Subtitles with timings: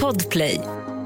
[0.00, 0.60] Podplay.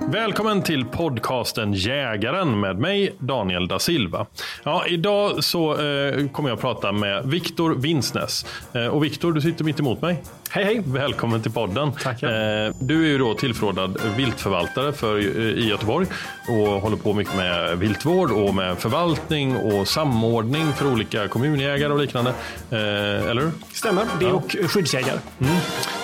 [0.09, 4.27] Välkommen till podcasten Jägaren med mig Daniel da Silva.
[4.65, 8.47] Ja, idag så eh, kommer jag att prata med Viktor Vinsnes.
[8.73, 10.23] Eh, och Viktor, du sitter mitt emot mig.
[10.51, 10.83] Hej hej!
[10.87, 11.93] Välkommen till podden.
[11.93, 12.67] Tackar.
[12.67, 15.19] Eh, du är ju då tillförordnad viltförvaltare för,
[15.59, 16.07] i Göteborg
[16.49, 21.99] och håller på mycket med viltvård och med förvaltning och samordning för olika kommunjägare och
[21.99, 22.31] liknande.
[22.71, 23.51] Eh, eller hur?
[23.73, 25.19] Stämmer, det och skyddsjägare.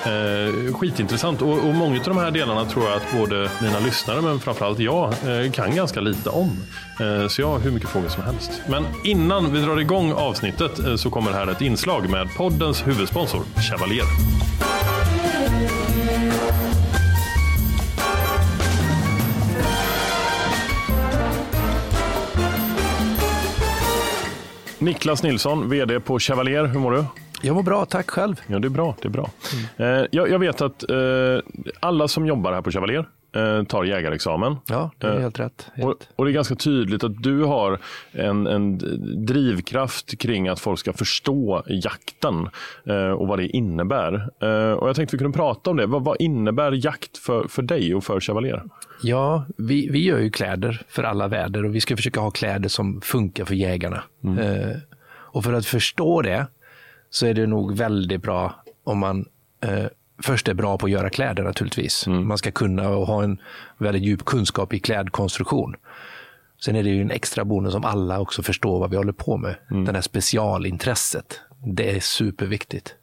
[0.05, 4.21] Eh, skitintressant och, och många av de här delarna tror jag att både mina lyssnare
[4.21, 5.15] men framförallt jag
[5.53, 6.51] kan ganska lite om.
[7.01, 8.63] Eh, så jag har hur mycket frågor som helst.
[8.69, 13.43] Men innan vi drar igång avsnittet eh, så kommer här ett inslag med poddens huvudsponsor
[13.71, 14.05] Chevalier.
[24.79, 26.65] Niklas Nilsson, VD på Chevalier.
[26.65, 27.05] Hur mår du?
[27.43, 28.41] Jag mår bra, tack själv.
[28.47, 28.97] Ja, det är bra.
[29.03, 29.31] Det är bra.
[29.77, 30.85] Eh, jag, vet att
[31.81, 33.07] alla som jobbar här på Chevalier
[33.69, 34.57] tar jägarexamen.
[34.67, 35.71] Ja, det är Eh, helt rätt.
[35.75, 35.87] Helt.
[35.87, 37.79] Och, och det är ganska tydligt att du har
[38.13, 38.79] en, en
[39.27, 42.49] drivkraft kring att folk ska förstå jakten
[42.85, 44.31] eh, och vad det innebär.
[44.41, 45.87] Eh, och jag tänkte vi kunde prata om det.
[45.87, 48.63] Vad, vad innebär jakt för, för dig och för Chevalier?
[49.03, 52.69] Ja, vi, vi gör ju kläder för alla väder och vi ska försöka ha kläder
[52.69, 54.03] som funkar för jägarna.
[54.25, 54.77] Eh,
[55.33, 56.47] och för att förstå det
[57.11, 58.55] så är det nog väldigt bra
[58.85, 59.25] om man
[59.61, 59.87] eh,
[60.23, 62.07] först är bra på att göra kläder naturligtvis.
[62.07, 63.39] Man ska kunna och ha en
[63.79, 65.77] väldigt djup kunskap i klädkonstruktion.
[66.65, 69.37] Sen är det ju en extra bonus om alla också förstår vad vi håller på
[69.37, 69.55] med.
[69.87, 71.41] Det här specialintresset.
[71.65, 72.95] Det är superviktigt.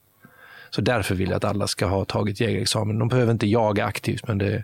[0.70, 3.00] Så därför vill jag att alla ska ha tagit jägarexamen.
[3.00, 4.64] De behöver inte jaga aktivt, men det,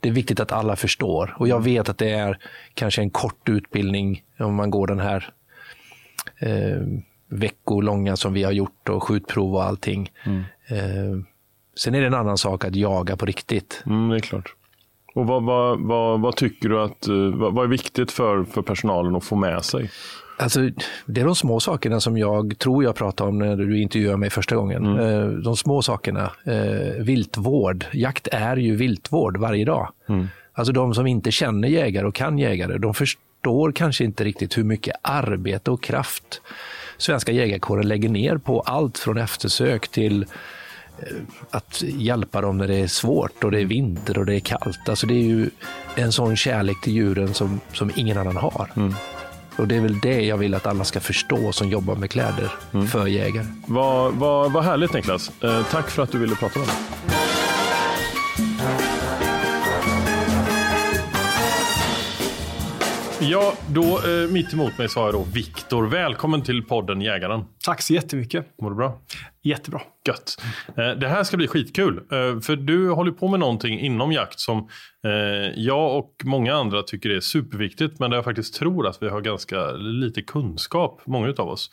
[0.00, 1.34] det är viktigt att alla förstår.
[1.38, 2.38] Och jag vet att det är
[2.74, 5.32] kanske en kort utbildning om man går den här
[6.38, 6.82] eh,
[7.28, 10.10] veckolånga som vi har gjort och skjutprov och allting.
[10.66, 11.18] Eh,
[11.80, 13.82] sen är det en annan sak att jaga på riktigt.
[13.86, 14.54] Mm, det är klart.
[15.14, 17.14] Och vad, vad, vad, vad tycker du att, eh,
[17.52, 19.90] vad, är viktigt för, för personalen att få med sig?
[20.38, 20.60] Alltså,
[21.06, 24.30] det är de små sakerna som jag tror jag pratade om när du intervjuade mig
[24.30, 24.98] första gången.
[24.98, 26.30] Eh, De små sakerna.
[26.44, 27.84] Eh, viltvård.
[27.92, 29.88] Jakt är ju viltvård varje dag.
[30.52, 34.64] Alltså de som inte känner jägare och kan jägare, de förstår kanske inte riktigt hur
[34.64, 36.40] mycket arbete och kraft
[36.98, 40.26] svenska jägarkåren lägger ner på allt från eftersök till
[41.50, 44.88] att hjälpa dem när det är svårt och det är vinter och det är kallt.
[44.88, 45.50] Alltså det är ju
[45.94, 48.70] en sån kärlek till djuren som, som ingen annan har.
[49.56, 52.50] Och det är väl det jag vill att alla ska förstå som jobbar med kläder
[52.88, 53.46] för jägare.
[53.66, 55.30] Vad, vad, vad härligt Niklas.
[55.42, 56.76] Eh, tack för att du ville prata med mig.
[63.22, 65.86] Ja, då eh, mitt emot mig så har jag då Viktor.
[65.86, 67.44] Välkommen till podden Jägaren.
[67.64, 68.46] Tack så jättemycket.
[68.62, 68.98] Mår du bra?
[69.42, 69.80] Jättebra.
[70.08, 70.42] Gött.
[70.76, 71.96] Eh, det här ska bli skitkul.
[71.96, 74.58] Eh, för du håller på med någonting inom jakt som
[75.06, 77.98] eh, jag och många andra tycker är superviktigt.
[77.98, 81.70] Men där jag faktiskt tror att vi har ganska lite kunskap, många av oss.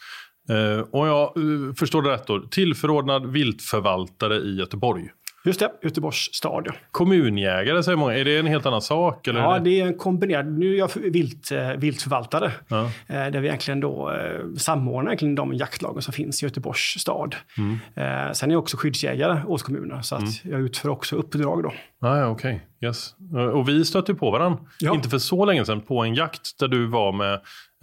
[0.50, 2.40] Eh, och jag eh, förstår det rätt då.
[2.40, 5.10] Tillförordnad viltförvaltare i Göteborg.
[5.48, 6.68] Just det, Göteborgs stad.
[6.92, 8.14] Kommunjägare säger många.
[8.18, 9.28] Är det en helt annan sak?
[9.28, 9.82] Eller Ja, det...
[9.82, 10.60] är en kombinerad.
[10.60, 12.52] Nu är jag vilt, eh, viltförvaltare.
[12.68, 12.84] Ja.
[13.08, 17.36] Eh, Där vi egentligen då eh, samordnar egentligen de jaktlagen som finns i Göteborgs stad.
[17.58, 18.34] Mm.
[18.34, 21.74] Sen är jag också skyddsjägare åt kommunen, så att jag utför också uppdrag då.
[22.08, 22.62] Ah, ja, okej.
[22.82, 23.16] Yes.
[23.54, 24.94] Och vi stötte på varandra, Ja.
[24.96, 27.34] inte för så länge sedan, på en jakt där du var med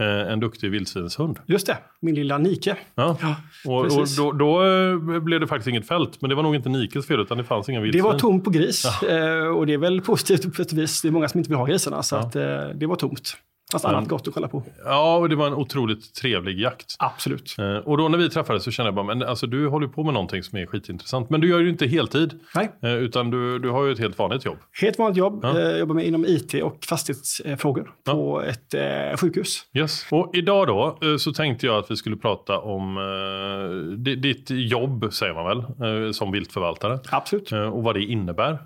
[0.00, 1.38] eh, en duktig vildsvinshund.
[1.46, 2.76] Just det, min lilla Nike.
[2.94, 3.16] Ja.
[3.20, 3.36] Ja,
[3.66, 6.68] och och då, då eh, blev det faktiskt inget fält, men det var nog inte
[6.68, 8.04] Nikes fel, utan det fanns inga Det vildsvin.
[8.04, 11.02] var tomt på gris eh, och det är väl positivt på ett vis.
[11.02, 12.42] Det är många som inte vill ha grisarna, så att, eh,
[12.74, 13.36] det var tomt.
[13.74, 14.62] Fast annat gott att kolla på.
[14.84, 16.86] Ja, och det var en otroligt trevlig jakt.
[16.98, 17.54] Absolut.
[17.58, 20.04] Eh, Och då när vi träffades så kände jag bara, men alltså du håller på
[20.04, 21.30] med någonting som är skitintressant.
[21.30, 22.70] Men du gör ju inte heltid, Nej.
[22.82, 24.58] eh, utan du, du har ju ett helt vanligt jobb.
[24.80, 25.40] Helt vanligt jobb.
[25.42, 25.60] Ja.
[25.60, 29.62] Eh, jobbar med inom IT och fastighetsfrågor på ett eh, sjukhus.
[29.78, 30.06] Yes.
[30.10, 34.46] Och idag då eh, så tänkte jag att vi skulle prata om eh, di- ditt
[34.50, 35.44] jobb, säger man
[35.78, 36.98] väl, som viltförvaltare.
[37.10, 37.52] Absolut.
[37.52, 38.58] Och vad det innebär.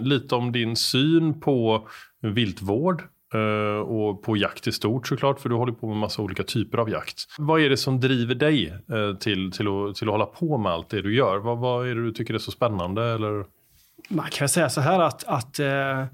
[0.00, 1.88] Lite om din syn på
[2.22, 3.02] viltvård.
[3.34, 6.78] Eh, Och på jakt i stort såklart, för du håller på med massa olika typer
[6.78, 7.24] av jakt.
[7.38, 10.72] Vad är det som driver dig eh, till, till, att, till att hålla på med
[10.72, 11.38] allt det du gör?
[11.38, 13.04] Vad, vad är det du tycker är så spännande?
[13.04, 13.44] Eller?
[14.08, 16.04] Man kan säga så här att, att, eh,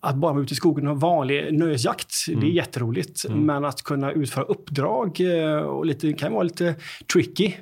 [0.00, 3.28] att bara vara ute i skogen och vanlig nöjesjakt, det är jätteroligt.
[3.28, 5.20] Men att kunna utföra uppdrag
[5.66, 6.74] och lite, det kan vara lite
[7.12, 7.52] tricky.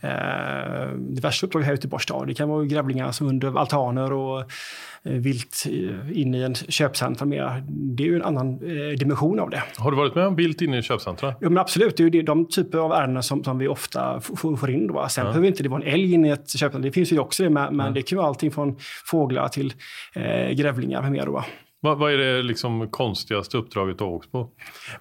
[0.00, 2.26] Eh, diverse uppdrag här ute i Göteborgs stad.
[2.26, 7.28] Det kan vara grävlingar som under altaner och eh, vilt eh, inne i en köpcentrum.
[7.28, 7.62] mer.
[7.68, 9.62] Det är ju en annan eh, dimension av det.
[9.76, 11.34] Har du varit med om vilt inne i köpcentra?
[11.40, 14.70] Ja, men absolut, det är ju de typer av ärenden som, som vi ofta får,
[14.70, 14.86] in.
[14.86, 15.06] Då.
[15.08, 17.42] Sen behöver inte det vara en älg inne i ett köpcentrum, det finns ju också
[17.42, 19.72] det, men, men det kan vara allting från fåglar till
[20.14, 21.24] eh, grävlingar med mera.
[21.24, 21.44] Då.
[21.80, 24.48] Vad, vad är det liksom konstigaste uppdraget du har åkt på?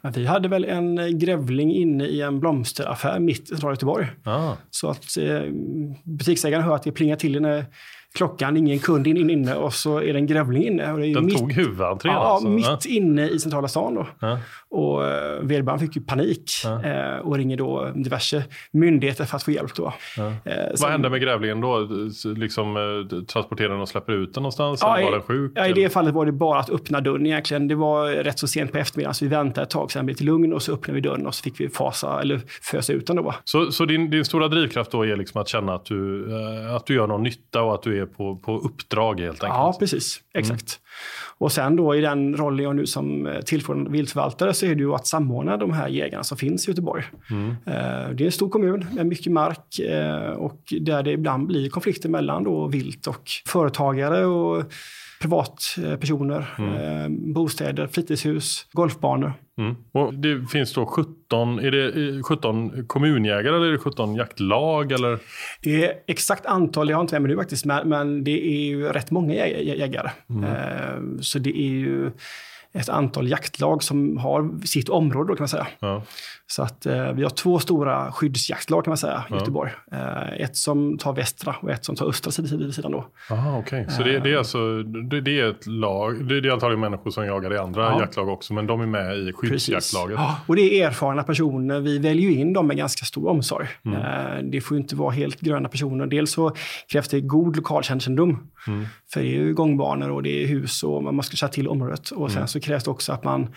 [0.02, 4.08] Men vi hade väl en grävling inne i en blomsteraffär mitt i centrala Göteborg.
[4.24, 4.55] Ah.
[4.70, 5.42] Så att eh,
[6.04, 7.66] butiksägaren hör att det plingar till när
[8.16, 10.92] klockan, ingen kund in, in, inne och så är det en grävling inne.
[10.92, 12.48] Och det är Den mitt, tog huvudentrén Ja, alltså?
[12.50, 14.08] mitt inne i centrala stan då.
[14.20, 14.40] Ja.
[14.70, 16.52] Och eh, vederbörande fick ju panik
[16.84, 19.76] eh, och ringer då diverse myndigheter för att få hjälp.
[19.76, 19.86] Då.
[19.86, 20.24] Eh,
[20.70, 21.88] Vad sen- hände med grävlingen då?
[22.36, 24.80] Liksom, eh, transporterar den och släpper ut den någonstans?
[24.84, 25.52] Ja, eller var den sjuk?
[25.56, 27.68] Ja, I det fallet var det bara att öppna dörren egentligen.
[27.68, 30.24] Det var rätt så sent på eftermiddagen så vi väntade ett tag, sen blev det
[30.24, 33.16] lugn och så öppnade vi dörren och så fick vi fasa, eller fösa ut den.
[33.16, 33.34] Då.
[33.44, 36.26] Så, så din, din stora drivkraft då är liksom att känna att du,
[36.68, 39.58] eh, att du gör någon nytta och att du är på, på uppdrag helt enkelt?
[39.58, 40.20] Ja, precis.
[40.34, 40.80] Exakt.
[41.38, 44.82] Och sen då i den rollen jag nu som eh, tillförordnad viltförvaltare så är det
[44.82, 47.04] ju att samordna de här jägarna som finns i Göteborg.
[47.66, 51.70] Eh, Det är en stor kommun med mycket mark eh, och där det ibland blir
[51.70, 54.64] konflikter mellan då vilt och företagare och
[55.30, 59.34] privatpersoner, eh, bostäder, fritidshus, golfbanor.
[59.58, 59.76] Mm.
[59.92, 64.92] Och det finns då 17, är det eh, 17 kommunjägare eller är det 17 jaktlag?
[64.92, 65.20] Eller?
[65.62, 68.88] Det är exakt antal, jag har inte med mig nu faktiskt, men, det är ju
[68.88, 70.10] rätt många jä- jä- jägare.
[70.30, 72.12] Eh, Så det är ju
[72.74, 75.68] ett antal jaktlag som har sitt område då kan man säga.
[75.80, 76.04] Ja.
[76.48, 79.72] Så att eh, vi har två stora skyddsjaktlag kan man säga i Göteborg.
[79.92, 83.08] Eh, ett som tar västra och ett som tar östra sidan, sidan då.
[83.32, 83.86] Aha, okej.
[83.90, 87.26] Så det, det är alltså det, det är ett lag, det, är antagligen människor som
[87.26, 88.00] jagar i andra Ja.
[88.00, 90.18] jaktlag också, men de är med i skyddsjaktlaget.
[90.20, 91.80] Ja, och det är erfarna personer.
[91.80, 93.68] Vi väljer in dem med ganska stor omsorg.
[93.86, 94.02] Mm.
[94.02, 96.06] Eh, Det får ju inte vara helt gröna personer.
[96.06, 96.56] Dels så
[96.92, 98.48] krävs det god lokalkännedom.
[98.68, 98.86] Mm.
[99.14, 102.10] För det är ju gångbanor och det är hus och man ska känna till området.
[102.12, 102.30] Och Mm.
[102.32, 103.48] sen så krävs det också att man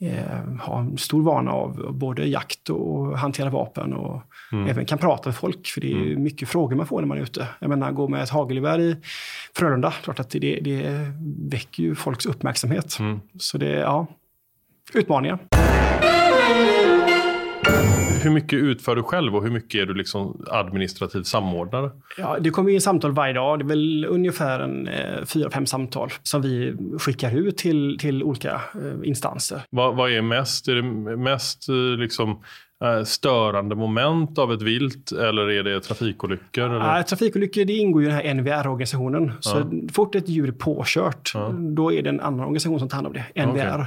[0.00, 4.22] eh, har en stor vana av både jakt och hantera vapen och
[4.52, 4.66] Mm.
[4.68, 5.66] även kan prata med folk.
[5.66, 7.48] För det är ju mycket frågor man får när man är ute.
[7.58, 8.96] Jag menar, gå med ett hagelgevär i
[9.56, 11.10] Frölunda, klart att det, det
[11.50, 12.98] väcker ju folks uppmärksamhet.
[13.00, 13.20] Mm.
[13.38, 14.06] Så det, ja,
[14.94, 15.38] utmaningar.
[18.26, 21.90] Hur mycket utför du själv och hur mycket är du liksom administrativ samordnare?
[22.18, 23.58] Ja, det kommer in samtal varje dag.
[23.58, 28.22] Det är väl ungefär en, eh, fyra, fem samtal som vi skickar ut till, till
[28.22, 29.62] olika eh, instanser.
[29.70, 30.68] Vad, vad är mest?
[30.68, 30.82] Är det
[31.16, 32.42] mest eh, liksom,
[32.84, 36.64] eh, störande moment av ett vilt eller är det trafikolyckor?
[36.64, 36.98] Eller?
[36.98, 39.32] Äh, trafikolyckor det ingår ju i den här NVR-organisationen.
[39.40, 41.32] Så fort ett djur är påkört,
[41.76, 43.86] då är det en annan organisation som tar hand om det, NVR.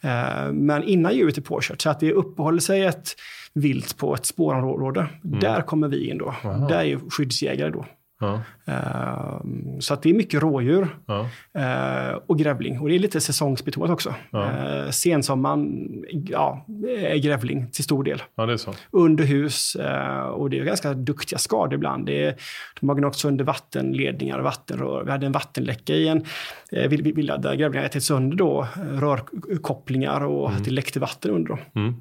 [0.00, 3.16] Eh, Men innan djuret är påkört, så att det uppehåller sig ett
[3.54, 6.34] vilt på ett spårområde, där kommer vi in då.
[6.68, 7.84] Där är skyddsjägare då.
[8.20, 9.40] Ja, Eh,
[9.80, 12.80] Så att det är mycket rådjur ja, eh, och grävling.
[12.80, 14.14] Och det är lite säsongsbetonat också.
[14.32, 15.88] Eh, Sensommaren,
[16.28, 16.66] ja,
[16.98, 18.22] är grävling till stor del.
[18.34, 18.70] ja, det är så.
[18.90, 22.06] Under hus eh, och det är ganska duktiga skador ibland.
[22.06, 22.34] Det är,
[22.80, 25.04] de har gnagt sönder vattenledningar och vattenrör.
[25.04, 26.24] Vi hade en vattenläcka i en
[26.70, 31.48] vill- vill- villa där grävlingar ätit sönder då, rörkopplingar och att det läckte vatten under
[31.48, 31.58] dem.
[31.74, 31.94] Mm.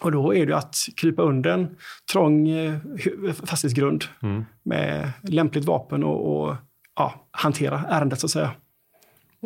[0.00, 1.76] Och då är det att krypa under en
[2.12, 2.74] trång eh,
[3.44, 4.44] fastighetsgrund Mm.
[4.62, 6.56] med lämpligt vapen och, och
[6.96, 8.50] ja, hantera ärendet så att säga.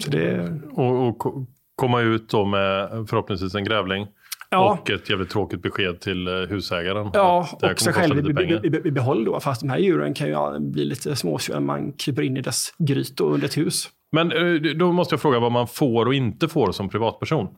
[0.05, 0.53] Så det...
[0.73, 4.07] Och, och komma ut då med förhoppningsvis en grävling.
[4.51, 4.79] Ja.
[4.83, 7.11] Och ett jävligt tråkigt besked till eh, husägaren.
[7.15, 9.41] Ja, och sig själv i, i, i behåll då.
[9.41, 12.75] Fast de här djuren kan ju bli lite småsura när man kryper in i dess
[12.79, 13.89] gryt och under ett hus.
[14.13, 17.49] Men eh, då måste jag fråga vad man får och inte får som privatperson.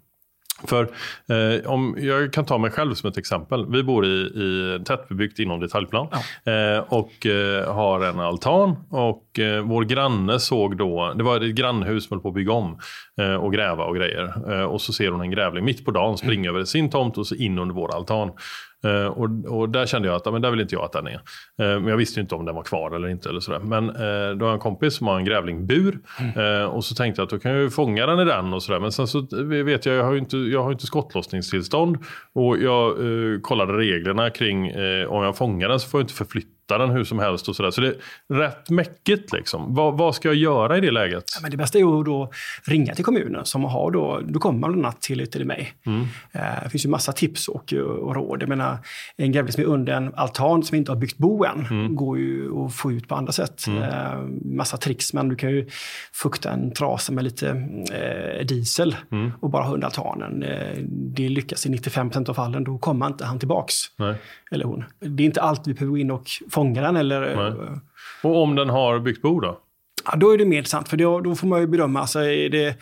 [0.66, 0.82] För
[1.28, 3.66] eh, om jag kan ta mig själv som ett exempel.
[3.70, 6.08] Vi bor i, i tättbebyggt inom detaljplan
[6.44, 6.52] ja.
[6.52, 8.76] eh, och eh, har en altan.
[8.90, 12.52] Och eh, vår granne såg då, det var ett grannhus som höll på att bygga
[12.52, 12.78] om
[13.20, 14.52] eh, och gräva och grejer.
[14.52, 16.56] Eh, och så ser hon en grävling mitt på dagen springa mm.
[16.56, 18.30] över sin tomt och så in under vår altan.
[18.86, 21.14] Uh, och, och, där kände jag att men där vill inte jag att den är.
[21.14, 23.28] Uh, men jag visste inte om den var kvar eller inte.
[23.28, 23.58] Eller sådär.
[23.58, 25.98] Men uh, då har jag en kompis som har en grävlingbur.
[26.18, 26.70] Mm.
[26.70, 28.52] och så tänkte jag att då kan jag fånga den i den.
[28.52, 28.80] och sådär.
[28.80, 31.98] Men sen så vet jag, jag har ju inte, jag har inte skottlossningstillstånd.
[32.34, 32.96] Och jag
[33.42, 34.72] kollade reglerna kring
[35.08, 37.56] om jag fångar den så får jag inte förflytta flytta den hur som helst och
[37.56, 37.70] sådär.
[37.70, 39.74] Så det är rätt mäckigt liksom.
[39.74, 41.24] Vad, vad, ska jag göra i det läget?
[41.34, 42.30] Ja, men det bästa är att då
[42.66, 45.72] ringa till kommunen som har då, då kommer man bland annat till, till mig.
[45.86, 46.00] Mm.
[46.32, 48.42] Eh, det finns ju massa tips och, och råd.
[48.42, 48.78] Jag menar,
[49.16, 51.96] en grävling som är under en altan som inte har byggt bo än mm.
[51.96, 53.66] går ju att få ut på andra sätt.
[53.66, 53.82] Mm.
[53.82, 54.18] Eh,
[54.56, 55.68] massa tricks, men du kan ju
[56.12, 57.48] fukta en trasa med lite
[57.92, 59.32] eh, diesel mm.
[59.40, 60.42] och bara ha under altanen.
[60.42, 63.74] Eh, det lyckas i 95% av fallen, då kommer inte han tillbaks.
[63.96, 64.14] Nej.
[64.50, 64.84] Eller hon.
[64.98, 66.96] Det är inte alltid vi behöver gå in och fånga den.
[66.96, 67.78] Eller, Nej.
[68.22, 69.58] och om den har byggt bo då?
[70.04, 72.48] Ja, då är det mer intressant, för då, då får man ju bedöma, alltså är
[72.48, 72.76] det,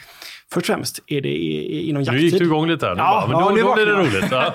[0.53, 2.21] först och främst, är det inom jakttid?
[2.21, 2.97] Nu gick du igång lite här.
[2.97, 4.31] Ja, ja, men då, då blir det roligt.
[4.31, 4.55] Ja.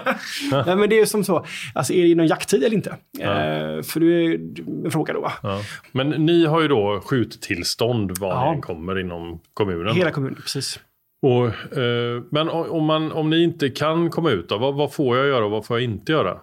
[0.66, 2.96] Nej, men det är som så, alltså är det inom jakttid eller inte?
[3.20, 3.26] Ja.
[3.26, 4.40] Eh, för det är
[4.86, 5.32] en fråga då.
[5.44, 5.62] Ja.
[5.92, 8.54] Men ni har ju då skjuttillstånd var ja.
[8.54, 9.96] ni kommer inom kommunen?
[9.96, 10.80] Hela kommunen, precis.
[11.22, 15.18] Och, eh, men om, man, om ni inte kan komma ut, då, vad, vad får
[15.18, 16.38] jag göra och vad får jag inte göra?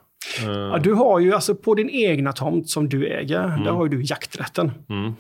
[0.47, 3.65] Ja, du har ju alltså på din egna tomt som du äger, mm.
[3.65, 4.71] där har du jakträtten.
[4.89, 5.13] Mm.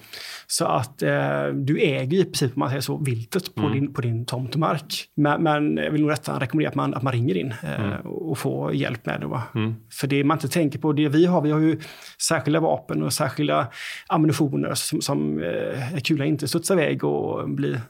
[0.46, 3.72] Så att eh, du äger i princip, om man säger så, viltet på, mm.
[3.72, 5.04] din, på din tomtmark.
[5.14, 8.00] Men, men jag vill nog rätta rekommendera att man, att man ringer in eh, mm.
[8.00, 9.58] och får hjälp med det.
[9.58, 9.74] Mm.
[9.92, 11.80] För det man inte tänker på, det vi har, vi har ju
[12.28, 13.66] särskilda vapen och särskilda
[14.06, 17.80] ammunitioner som, som eh, kulan inte studsar iväg och blir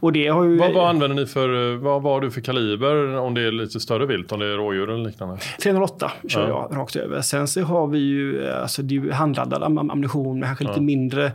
[0.00, 0.56] och det har ju...
[0.56, 3.80] vad, vad använder ni för, vad, vad har du för kaliber om det är lite
[3.80, 5.38] större vilt, om det är rådjur eller liknande?
[5.62, 6.68] 308 kör ja.
[6.70, 7.20] jag rakt över.
[7.20, 10.70] Sen så har vi ju alltså, det handladdad ammunition med kanske ja.
[10.70, 11.32] lite mindre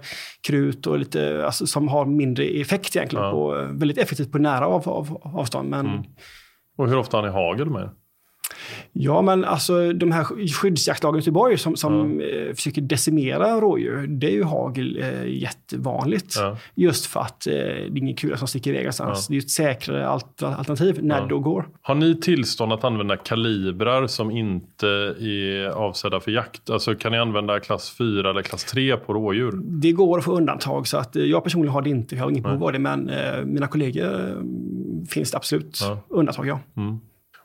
[0.47, 3.25] krut och lite, alltså, som har mindre effekt egentligen.
[3.25, 3.31] Ja.
[3.31, 5.69] På, väldigt effektivt på nära av, av, avstånd.
[5.69, 5.87] Men...
[5.87, 6.03] Mm.
[6.77, 7.89] Och hur ofta har ni hagel med?
[8.93, 12.55] Ja, men alltså de här skyddsjaktlagen i Göteborg som, som ja.
[12.55, 16.35] försöker decimera rådjur, det är ju hagel eh, jättevanligt.
[16.37, 16.57] Ja.
[16.75, 19.27] Just för att eh, det är ingen kula som sticker iväg någonstans.
[19.29, 19.33] Ja.
[19.33, 21.69] Det är ett säkrare alternativ när det går.
[21.81, 24.87] Har ni tillstånd att använda kalibrar som inte
[25.19, 26.69] är avsedda för jakt?
[26.69, 29.51] Alltså kan ni använda klass 4 eller klass 3 på rådjur?
[29.63, 32.15] Det går att få undantag, så att eh, jag personligen har det inte.
[32.15, 34.35] Jag har inget behov av det, men eh, mina kollegor eh,
[35.09, 36.59] finns det absolut undantag, ja.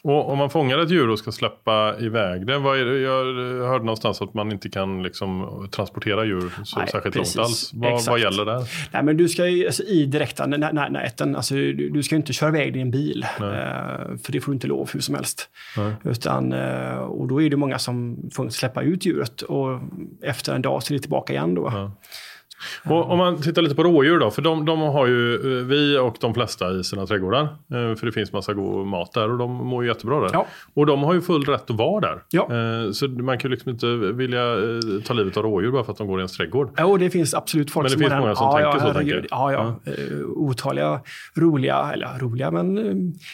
[0.06, 2.98] Och om man fångar ett djur och ska släppa iväg det, det?
[2.98, 3.24] Jag
[3.66, 7.36] hörde någonstans att man inte kan liksom transportera djur så Nej, särskilt precis.
[7.36, 7.70] långt alls.
[7.74, 8.68] Vad, vad, gäller där?
[8.92, 12.72] Nej, men du ska alltså, i direkta näten, alltså, du, du, ska inte köra iväg
[12.72, 13.26] din bil.
[13.36, 13.42] Eh,
[14.22, 15.48] för det får du inte lov hur som helst.
[16.04, 19.80] Utan, eh, och då är det många som får släppa ut djuret och
[20.22, 21.54] efter en dag så är det tillbaka igen.
[21.54, 21.70] Då.
[21.72, 21.92] Ja.
[22.84, 25.98] Och om man tittar lite på rådjur då, för de, de, har ju eh, vi
[25.98, 27.42] och de flesta i sina trädgårdar.
[27.42, 30.30] Eh, för det finns massa god mat där och de mår ju jättebra där.
[30.32, 30.46] Ja.
[30.74, 32.22] Och de har ju full rätt att vara där.
[32.30, 32.42] Ja.
[32.42, 34.44] Eh, så man kan ju liksom inte vilja
[35.04, 36.70] ta livet av rådjur bara för att de går i ens trädgård.
[36.78, 38.98] Jo, det finns absolut folk som Men det finns många som ja, tänker ja, så.
[38.98, 39.26] Tänker.
[39.30, 39.74] Ja, ja.
[39.84, 39.92] ja.
[40.26, 41.00] Otaliga
[41.34, 42.78] roliga, eller roliga, men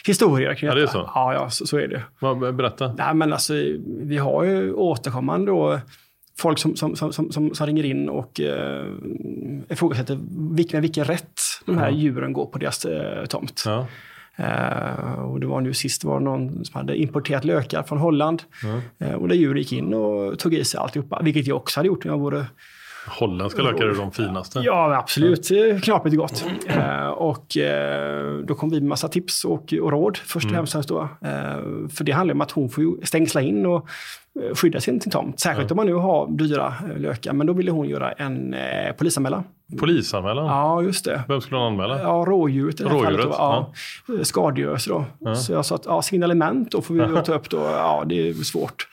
[0.05, 1.09] historier kring Ja, det är så?
[1.15, 2.51] Ja, ja så, så är det.
[2.51, 2.93] Berätta.
[2.97, 3.53] Nej, men alltså,
[4.01, 5.79] vi har ju återkommande då
[6.37, 8.85] folk som, som, som, som, som ringer in och eh,
[9.69, 10.19] ifrågasätter
[10.55, 13.63] vilken, vilken rätt de här djuren går på deras eh, tomt.
[13.65, 13.87] Ja.
[14.39, 18.43] Uh, och det var nu sist var någon som hade importerat lökar från Holland.
[18.63, 18.81] Mm.
[19.01, 21.87] Uh, och där djur gick in och tog i sig alltihopa, vilket jag också hade
[21.87, 22.45] gjort när jag vore
[23.07, 24.59] Holländska lökar är de finaste.
[24.59, 25.51] Ja, absolut.
[25.51, 25.81] Mm.
[25.81, 26.45] Knaprigt gott.
[26.77, 27.57] Uh, och
[28.45, 30.67] då kom vi med massa tips och, och råd först och mm.
[30.67, 30.89] främst.
[30.89, 31.09] Då.
[31.93, 34.22] för det handlar om att hon får stängsla in och Eh,
[34.53, 35.39] skydda sin tomt.
[35.39, 35.79] Särskilt mm.
[35.79, 37.33] om man nu har dyra eh, lökar.
[37.33, 39.43] Men då ville hon göra en eh, polisanmälan.
[39.79, 40.45] Polisanmälan?
[40.45, 41.23] Ja, just det.
[41.27, 42.01] Vem skulle hon anmäla?
[42.01, 43.25] Ja, rådjuret i rådjuret, fallet.
[43.31, 43.73] Ja.
[44.07, 44.23] Ja.
[44.23, 45.05] Skadegörelse då.
[45.19, 45.35] Ja.
[45.35, 47.57] Så jag sa att ja, signalement då får vi ta upp då.
[47.57, 48.87] Ja, det är svårt.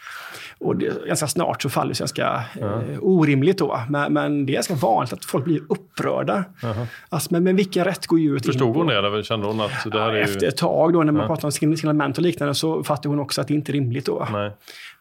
[0.60, 2.66] Och det, ganska snart så faller det ganska ja.
[2.66, 3.80] eh, orimligt då.
[3.88, 6.44] Men, men, det är ganska vanligt att folk blir upprörda.
[6.60, 6.86] Uh-huh.
[7.08, 8.78] Alltså, men, men vilken rätt går djuret Förstod in på?
[8.78, 11.12] hon det eller kände hon att det här ja, är Efter ett tag då när
[11.12, 11.26] man ja.
[11.26, 14.28] pratar om signalement och liknande så fattade hon också att det inte är rimligt då.
[14.32, 14.52] Nej.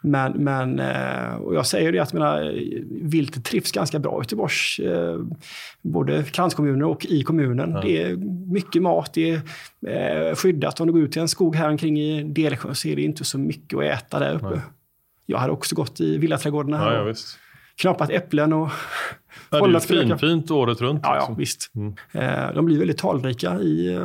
[0.01, 2.13] Men, men eh, och jag säger det att
[2.89, 5.19] viltet trivs ganska bra i Göteborgs, eh,
[5.81, 7.71] både kranskommuner och i kommunen.
[7.71, 7.81] Ja.
[7.81, 8.15] Det är
[8.53, 9.41] mycket mat, det
[9.87, 10.79] är eh, skyddat.
[10.79, 13.23] Om du går ut i en skog här omkring i Delsjön så är det inte
[13.23, 14.49] så mycket att äta där uppe.
[14.49, 14.59] Nej.
[15.25, 17.13] Jag hade också gått i villaträdgårdarna ja, ja,
[17.75, 18.69] knappat äpplen och
[19.49, 21.01] ja, Det är fin, fint året runt.
[21.03, 21.33] Ja, liksom.
[21.33, 21.71] ja visst.
[21.75, 22.55] Mm.
[22.55, 23.99] De blir väldigt talrika i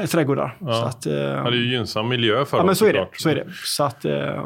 [0.00, 0.56] eh, trädgårdar.
[0.60, 0.72] Ja.
[0.72, 2.92] Så att, eh, ja, det är ju gynnsam miljö för ja, dem men så är,
[2.92, 3.46] det, så är det.
[3.64, 4.44] Så att, eh,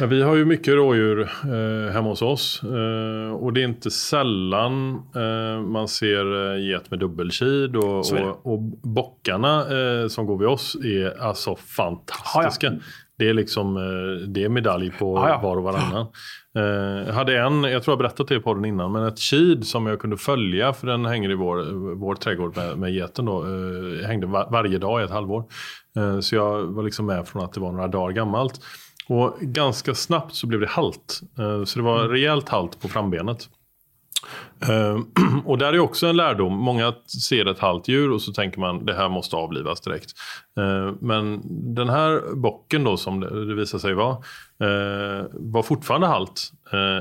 [0.00, 2.62] ja, vi har ju mycket rådjur eh, hemma hos oss.
[2.62, 7.76] Eh, och det är inte sällan eh, man ser eh, get med dubbelkid.
[7.76, 9.64] Och, och, och, bockarna
[10.08, 12.72] som går vid oss är alltså fantastiska.
[13.18, 13.74] Det är liksom
[14.28, 16.06] det är medalj på var och varannan.
[16.52, 19.66] Jag eh, hade en, jag tror jag berättat det på den innan, men ett kid
[19.66, 23.44] som jag kunde följa för den hänger i vår, vår trädgård med, med geten då.
[23.44, 25.44] Uh, hängde var, varje dag i ett halvår.
[25.98, 28.60] Uh, så jag var liksom med från att det var några dagar gammalt.
[29.08, 31.20] Och ganska snabbt så blev det halt.
[31.66, 32.10] så det var mm.
[32.10, 33.48] rejält halt på frambenet.
[34.68, 35.00] Eh,
[35.44, 36.52] och där är också en lärdom.
[36.52, 36.92] Många
[37.28, 40.12] ser ett halt djur och så tänker man det här måste avlivas direkt.
[40.58, 41.40] Eh, men
[41.74, 44.12] den här bocken då som det, visar sig vara
[44.60, 46.52] eh, var fortfarande halt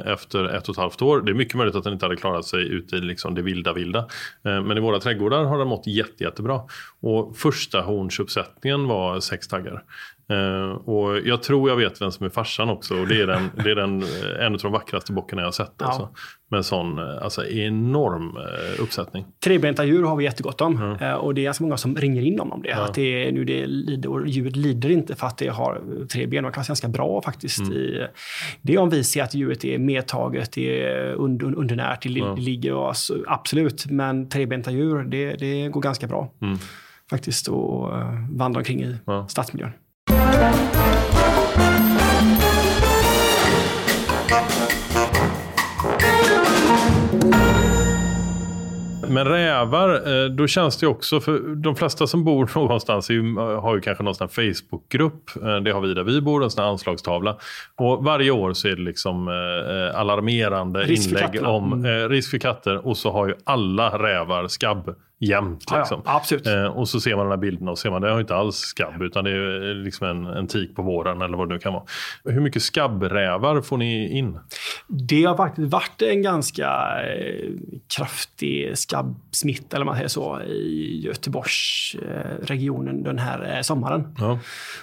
[0.05, 1.21] efter ett och ett halvt år.
[1.21, 3.73] Det är mycket möjligt att den inte hade klarat sig ute i liksom det vilda
[3.73, 4.07] vilda.
[4.41, 6.61] men i våra trädgårdar har den mått jätte, jättebra.
[7.01, 9.83] Och första hornsuppsättningen var sex taggar.
[10.31, 13.49] Uh, och jag tror jag vet vem som är farsan också och det är, den,
[13.63, 15.73] det är den, eh, en av de vackraste bockarna jag har sett.
[15.77, 15.85] Ja.
[15.85, 16.09] Alltså.
[16.49, 19.25] Med sån eh, alltså, enorm uh, uppsättning.
[19.43, 21.01] Trebenta djur har vi jättegott om mm.
[21.01, 22.69] uh, och det är ganska många som ringer in om det.
[22.69, 22.77] Ja.
[22.77, 26.25] Att det, är, nu det lider, och djuret lider inte för att det har tre
[26.25, 26.43] ben.
[26.43, 27.59] Man kan ganska bra faktiskt.
[27.59, 27.73] Mm.
[27.73, 28.07] I,
[28.61, 32.35] det är om vi ser att djuret är medtaget, det är under, undernärt, det, ja.
[32.35, 33.85] ligger och, alltså, absolut.
[33.85, 36.33] Men trebenta djur, det, det går ganska bra.
[36.41, 36.57] Mm.
[37.09, 37.53] Faktiskt att
[38.29, 39.27] vandra omkring i ja.
[39.27, 39.71] stadsmiljön.
[49.11, 53.75] Men rävar, eh, då känns det också, för de flesta som bor någonstans ju, har
[53.75, 55.29] ju kanske någon sån Facebookgrupp.
[55.35, 57.37] Eh, det har vi där vi bor, en sån anslagstavla.
[57.75, 62.09] Och varje år så är det liksom eh, alarmerande risk inlägg om mm.
[62.09, 62.87] risk för katter.
[62.87, 65.71] Och så har ju alla rävar skabb jämnt.
[65.71, 66.01] Liksom.
[66.05, 66.47] Ja, absolut.
[66.47, 68.55] Eh, och så ser man den här bilden och ser man det har inte alls
[68.55, 71.73] skabb utan det är liksom en, en tik på våren eller vad det nu kan
[71.73, 71.83] vara.
[72.23, 74.39] Hur mycket skabbrävar får ni in?
[74.87, 76.67] Det har faktiskt varit en ganska
[77.01, 77.49] eh,
[77.97, 84.15] kraftig skabbsmitta eller man säger så i Göteborgsregionen eh, den här eh, sommaren.
[84.17, 84.31] Ja.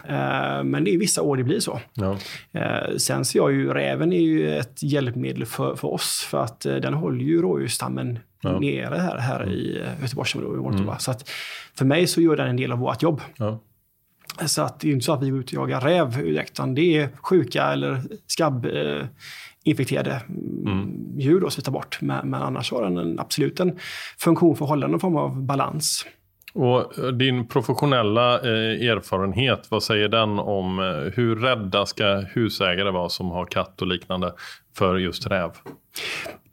[0.09, 1.81] Eh, men det är vissa år det blir så.
[1.95, 2.17] Ja.
[2.53, 6.61] Eh, sen ser jag ju räven är ju ett hjälpmedel för, för oss för att
[6.61, 8.59] den håller ju rådjursstammen ja.
[8.59, 9.55] nere här, här mm.
[9.55, 10.81] i Göteborgsområdet.
[10.81, 10.99] Mm.
[10.99, 11.31] Så att
[11.75, 13.21] för mig så gör den en del av vårt jobb.
[13.37, 13.61] Ja.
[14.47, 16.97] Så att det är inte så att vi går ut och jagar räv, utan det
[16.99, 20.23] är sjuka eller skabbinfekterade
[20.67, 21.19] mm.
[21.19, 21.99] djur då, som vi tar bort.
[22.01, 23.79] Men, men annars har den en, absolut en
[24.19, 26.07] funktion för att hålla någon form av balans.
[26.59, 32.91] Och eh, din professionella eh, erfarenhet, vad säger den om eh, hur rädda ska husägare
[32.91, 34.33] vara som har katt och liknande
[34.75, 35.51] för just räv?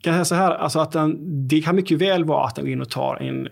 [0.06, 1.16] kan säga så här, alltså att den,
[1.48, 3.48] det kan mycket väl vara att den går in och tar en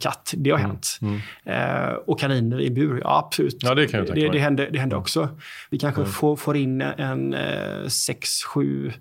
[0.00, 0.34] katt.
[0.36, 0.70] Det har mm.
[0.70, 0.98] hänt.
[1.02, 1.20] Mm.
[1.44, 3.56] Eh, och kaniner i bur, ja absolut.
[3.60, 5.28] Ja, det kan jag det, det, händer, det händer också.
[5.70, 6.12] Vi kanske mm.
[6.12, 8.92] får, får in en eh, sex, sju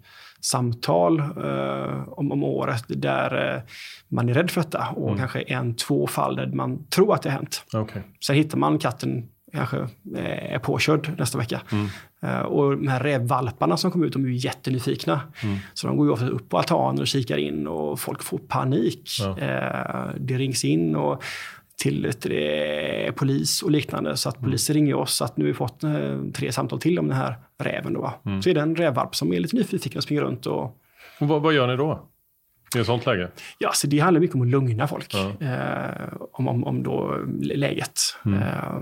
[0.41, 3.62] samtal eh, om, om året där
[4.15, 5.19] man är rädd för detta och mm.
[5.19, 7.63] kanske en, två fall där man tror att det har hänt.
[7.73, 8.01] Okay.
[8.25, 9.78] Sen hittar man katten kanske
[10.15, 11.62] eh, är påkörd nästa vecka.
[11.71, 11.88] Mm.
[12.21, 15.21] Eh, och de här rävvalparna som kom ut, de är ju jättenyfikna.
[15.43, 15.58] Mm.
[15.73, 19.10] Så de går ju ofta upp på altanen och kikar in och folk får panik.
[19.19, 19.38] Ja.
[19.39, 21.23] Eh, det rings in och
[21.78, 22.25] till ett,
[23.15, 24.17] polis och liknande.
[24.17, 24.45] Så att mm.
[24.45, 25.82] polisen ringer oss att nu har vi fått
[26.34, 27.93] tre samtal till om den här räven.
[27.93, 28.41] Då, mm.
[28.41, 30.45] Så är det en rävvalp som är lite nyfiken och springer runt.
[30.45, 30.63] Och,
[31.19, 32.10] och vad, vad gör ni då?
[32.76, 33.30] I ett sånt läge?
[33.58, 35.14] Ja, så det handlar mycket om att lugna folk.
[35.14, 35.48] Ja.
[35.48, 38.00] Eh, om, om, om då läget.
[38.26, 38.42] Mm.
[38.42, 38.80] Eh,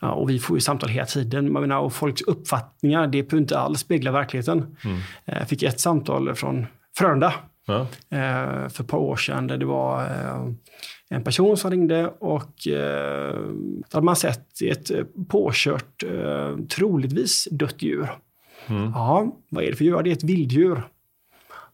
[0.00, 1.52] Ja, och vi får ju samtal hela tiden.
[1.52, 4.76] Man menar, och folks uppfattningar, det behöver inte alls spegla verkligheten.
[4.84, 4.98] Mm.
[5.24, 6.66] Jag eh, fick ett samtal från
[6.98, 7.34] Frölunda
[7.66, 7.80] ja.
[8.10, 9.46] Eh, för ett par år sedan.
[9.46, 10.52] Där det var eh,
[11.08, 12.52] en person som ringde och
[13.90, 14.90] då hade man sett ett
[15.28, 16.04] påkört,
[16.68, 18.08] troligtvis dött djur.
[18.66, 18.92] Mm.
[18.94, 20.02] Ja, vad är det för djur?
[20.02, 20.82] Det är ett vilddjur.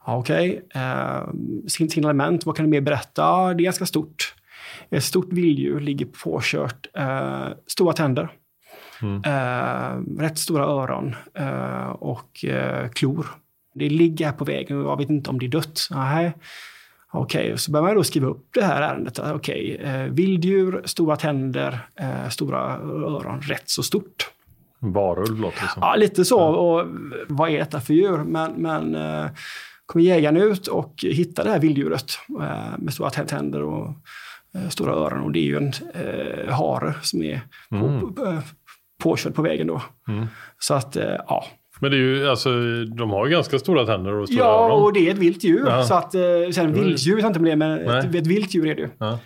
[0.05, 0.83] Okej, okay.
[0.83, 1.23] eh,
[1.69, 3.55] signalement, vad kan du mer berätta?
[3.55, 4.35] Det är ganska stort.
[4.91, 8.29] Ett stort vilddjur ligger påkört, eh, stora tänder.
[9.25, 13.27] Eh, rätt stora öron eh, och eh, klor.
[13.75, 15.89] Det ligger här på vägen och jag vet inte om det är dött.
[15.91, 16.33] Nej.
[17.15, 19.19] Okej, okay, så börjar man då skriva upp det här ärendet.
[19.19, 24.31] Okej, okay, eh, vilddjur, stora tänder, eh, stora öron, rätt så stort.
[24.79, 25.83] Varulv låter det som.
[25.83, 26.41] Ja, lite så.
[26.41, 26.87] Och
[27.29, 28.19] vad är detta för djur?
[28.19, 29.27] Men, men eh,
[29.93, 33.87] kommer jägaren ut och hittar det här vilddjuret eh, med stora tänder och
[34.55, 35.21] eh, stora öron.
[35.21, 38.15] Och det är ju en eh, hare som är mm.
[38.15, 38.39] på, eh,
[39.03, 39.83] påkörd på vägen då.
[40.09, 40.27] Mm.
[40.59, 40.97] Så att,
[41.29, 41.45] ja.
[41.81, 42.51] Men det är ju, alltså,
[42.85, 44.83] de har ju ganska stora tänder och stora Ja, öron.
[44.83, 45.65] och det är ett vilt djur.
[45.67, 45.85] Ja.
[45.85, 46.13] Så att,
[46.55, 48.89] sen vilddjur jag inte är, men ett, ett vilt djur är det ju.
[48.99, 49.19] Ja.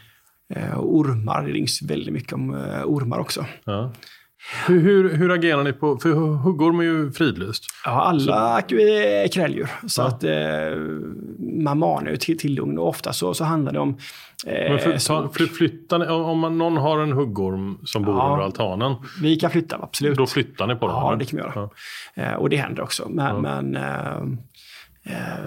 [0.55, 2.51] Eh, ormar, det rings väldigt mycket om
[2.85, 3.47] ormar också.
[3.65, 3.93] Ja.
[4.67, 7.65] Hur, hur, hur, agerar ni på, för huggorm är ju fridlyst.
[7.85, 9.69] Ja, alla är kräldjur.
[9.87, 10.07] Så ja.
[10.07, 10.31] att eh,
[11.65, 13.99] man manar ju till, till lugn och ofta så, så handlar det om
[14.47, 18.33] Eh, Men för, ta, flyttar ni, om man, någon har en huggorm som bor ja,
[18.33, 18.95] under altanen?
[19.23, 20.17] Vi kan flytta, absolut.
[20.17, 20.97] Då flyttar ni på dem?
[20.97, 21.19] Ja, eller?
[21.19, 21.69] det kan vi göra.
[22.15, 22.23] Ja.
[22.23, 23.09] Eh, och det händer också.
[23.09, 23.41] Men, ja.
[23.41, 24.23] men eh, eh,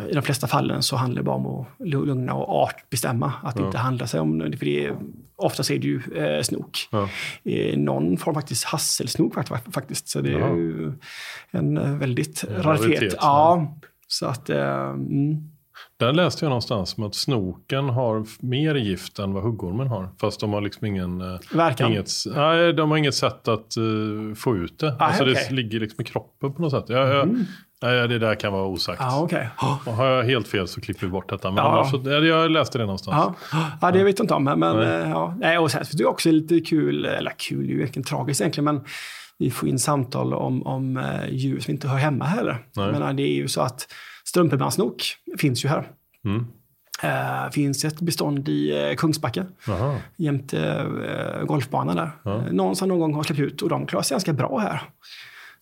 [0.09, 3.33] i de flesta fallen så handlar det bara om att lugna och artbestämma.
[3.43, 4.97] Att det inte handlar sig om, för det är,
[5.35, 6.87] oftast är det ju eh, snok.
[6.91, 7.09] Ja.
[7.43, 9.33] Eh, någon får faktiskt hasselsnok
[9.73, 10.09] faktiskt.
[10.09, 10.55] Så det är ja.
[10.55, 10.93] ju
[11.51, 12.65] en eh, väldigt raritet.
[12.65, 13.15] raritet.
[13.21, 15.49] Ja, så att, mm.
[15.97, 20.09] Där läste jag någonstans om att snoken har mer gift än vad huggormen har.
[20.21, 21.21] Fast de har liksom ingen...
[21.21, 21.91] Eh, Verkan?
[21.91, 24.95] Inget, nej, de har inget sätt att uh, få ut det.
[24.99, 25.33] Ah, alltså okay.
[25.33, 26.85] det ligger liksom i kroppen på något sätt.
[26.87, 27.45] Jag, mm.
[27.81, 29.01] Nej, det där kan vara osagt.
[29.01, 29.45] Ah, okay.
[29.85, 31.51] Och har jag helt fel så klipper vi bort detta.
[31.51, 31.87] Men ja.
[31.91, 33.35] annars, jag läste det någonstans.
[33.51, 34.43] Ja, ja det vet jag inte om.
[34.43, 34.87] Men, nej.
[34.87, 35.35] Eh, ja.
[35.39, 38.41] Nej, och sen det är också lite kul, eller kul, det är ju verkligen tragiskt
[38.41, 38.65] egentligen.
[38.65, 38.81] Men
[39.37, 42.65] vi får in samtal om, om djur som inte hör hemma heller.
[42.73, 43.87] Jag menar, det är ju så att
[44.25, 45.87] Strömpebrandssnok finns ju här.
[46.25, 46.47] Mm.
[47.03, 49.95] Uh, finns ett bestånd i uh, Kungsbacka Aha.
[50.17, 52.11] jämte uh, golfbanan där.
[52.23, 52.41] Ja.
[52.51, 54.81] Någon som någon gång har släppt ut och de klarar sig ganska bra här.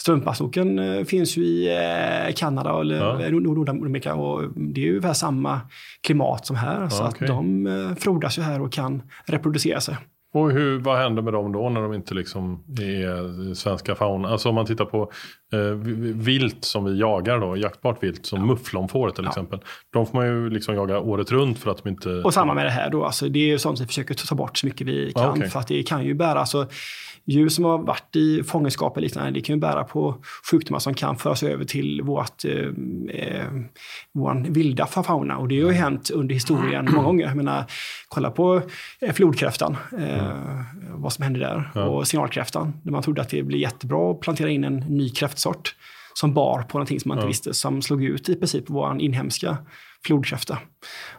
[0.02, 3.30] Strumpasnoken uh, finns ju i Kanada och ja.
[3.30, 5.62] Nordamerika och det är ju ungefär samma
[6.02, 6.82] klimat som här.
[6.82, 7.28] Ja, så okay.
[7.28, 9.98] att de frodas ju här och kan reproducera sig.
[10.34, 14.30] Och hur, vad händer med dem då när de inte liksom är svenska fauna?
[14.30, 15.12] Alltså om man tittar på
[15.54, 15.60] eh,
[16.14, 18.46] vilt som vi jagar då, jaktbart vilt som ja.
[18.46, 19.30] mufflonfår till ja.
[19.30, 19.60] exempel.
[19.94, 22.10] De får man ju liksom jaga året runt för att de inte...
[22.10, 24.58] Och samma med det här då, alltså det är ju sånt vi försöker ta bort
[24.58, 25.24] så mycket vi kan.
[25.24, 25.50] Ah, okay.
[25.50, 26.68] För att det kan ju bära, alltså
[27.28, 30.16] djur som har varit i fångenskap eller liknande, det kan ju bära på
[30.52, 32.68] sjukdomar som kan föras över till vårt, eh,
[33.10, 33.46] eh
[34.14, 35.38] vår vilda fauna.
[35.38, 37.26] Och det har ju hänt under historien många gånger.
[37.26, 37.66] Jag menar,
[38.08, 38.62] kolla på
[39.02, 40.66] eh, flodkräftan, eh, mm.
[41.02, 41.72] vad som hände där.
[41.76, 41.84] Ja.
[41.84, 45.76] Och signalkräftan, där man trodde att det blev jättebra att plantera in en ny kräftsort
[46.14, 47.28] som bar på någonting som man inte ja.
[47.28, 49.58] visste, som slog ut i princip vår inhemska
[50.06, 50.58] flodkräfta.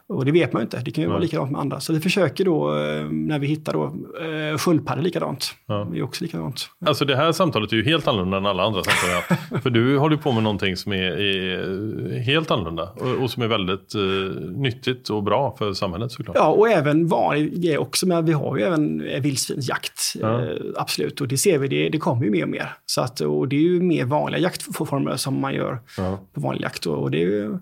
[0.09, 1.81] Och det vet man ju inte, det kan ju vara likadant med andra.
[1.81, 5.55] Så vi försöker då, eh, när vi hittar då, eh, sköldpaddor likadant.
[5.67, 5.89] Ja.
[5.93, 6.71] Det är också likadant.
[6.87, 10.17] Alltså det här samtalet är ju helt annorlunda än alla andra samtal För du håller
[10.17, 15.11] på med någonting som är, är helt annorlunda och, och, som är väldigt uh, nyttigt
[15.11, 16.37] och bra för samhället såklart.
[16.37, 20.01] Ja, och även vanlig grej också, men vi har ju även vildsvinsjakt.
[20.21, 20.29] Ja.
[20.29, 22.73] Uh, absolut, och det ser vi, det, det kommer ju mer och mer.
[22.87, 26.19] Så att, och det är ju mer vanliga jaktformer som man gör ja.
[26.35, 26.87] på vanlig jakt.
[26.87, 27.59] Och det är ju,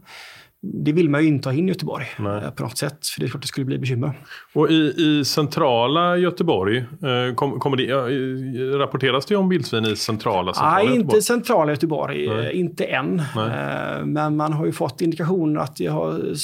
[0.75, 2.45] det vill man ju inte ha in i Göteborg Nej.
[2.45, 3.07] Eh, på något sätt.
[3.07, 4.13] För det är klart det skulle bli bekymmer.
[4.55, 10.53] Och i, i centrala Göteborg, eh, kom, kommer det, rapporteras det om vildsvin i centrala,
[10.55, 11.01] centrala Nej, Göteborg?
[11.01, 12.29] inte centrala Göteborg.
[12.29, 12.47] Nej.
[12.47, 13.23] Eh, inte än.
[13.37, 14.05] Nej.
[14.05, 16.35] Men man har ju fått indikationer att det har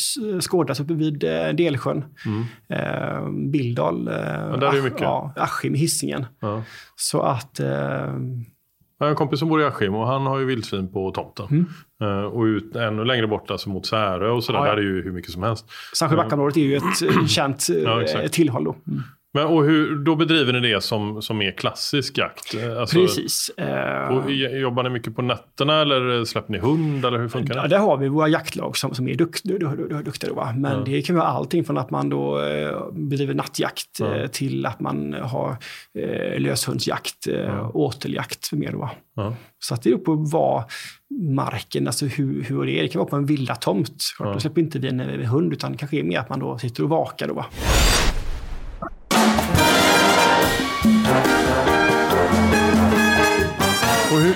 [0.41, 1.19] skådats uppe vid
[1.55, 2.05] Delsjön.
[2.27, 3.51] Mm.
[3.51, 4.93] Bildal, ja.
[4.99, 6.27] Ja, Askim, Hisingen.
[6.41, 6.63] Ja.
[6.97, 7.61] Så att
[9.03, 11.47] jag har en kompis som bor i Askim och han har ju vildsvin på tomten.
[11.51, 11.67] Mm.
[12.03, 14.71] Uh, och ut, ännu längre bort, alltså mot Särö och sådär, ja, ja.
[14.73, 15.71] där är ju hur mycket som helst.
[15.93, 18.77] Sandsjöbackaområdet är ju ett känt ja, tillhåll då.
[18.89, 19.03] Mm.
[19.35, 22.55] Men, och hur, då bedriver ni det som, som är klassisk jakt?
[22.55, 23.51] Eh, alltså, Precis.
[24.11, 27.05] Och jobbar ni mycket på nätterna eller släpper ni hund?
[27.05, 27.61] Eller hur funkar det?
[27.61, 29.45] Ja, där har vi våra jaktlag som, som är dukt,
[30.05, 30.33] duktiga.
[30.33, 30.55] Va?
[30.57, 30.85] Men ja.
[30.85, 34.15] det kan vara allting från att man då eh, bedriver nattjakt ja.
[34.15, 35.57] Eh, till att man har
[35.99, 37.71] eh, löshundsjakt, ja.
[37.75, 38.73] åteljakt mer.
[38.73, 39.35] Då, ja.
[39.59, 40.65] Så att det är på vad
[41.21, 42.83] marken, alltså hur, hur det är.
[42.83, 44.03] Det kan vara på en villatomt.
[44.19, 44.33] Ja.
[44.33, 46.83] Då släpper inte vi en, hund utan det kanske är mer att man då sitter
[46.83, 47.29] och vakar.
[47.29, 47.47] Då, va?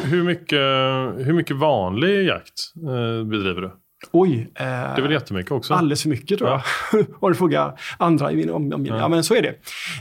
[0.07, 3.71] Hur, mycket, hur mycket vanlig jakt eh, bedriver du?
[4.13, 4.51] Oj.
[4.55, 5.75] Eh, det är väl jättemycket också?
[5.75, 6.63] Alldeles för mycket tror jag.
[6.93, 6.99] Ja.
[7.21, 8.87] Om du frågar andra i min omgivning.
[8.87, 8.99] Ja.
[8.99, 9.09] ja.
[9.09, 9.55] men så är det.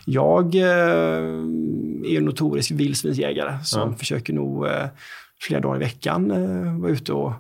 [0.06, 0.63] Jag eh,
[2.12, 3.98] är en notorisk vildsvinsjägare som ja.
[3.98, 4.86] försöker nog eh,
[5.41, 7.34] flera dagar i veckan eh, vara ute och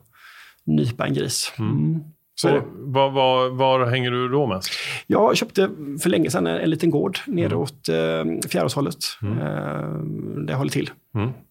[0.63, 1.53] nypa en gris.
[1.59, 1.99] Mm.
[2.43, 2.61] Mm.
[2.61, 2.91] Så det.
[2.91, 4.69] var, var, var hänger du då mest?
[5.07, 5.69] Jag köpte
[6.01, 8.97] för länge sedan en, en liten gård neråt eh, Fjäråshållet.
[9.21, 9.37] Mm.
[9.37, 10.89] Eh, jag håller till.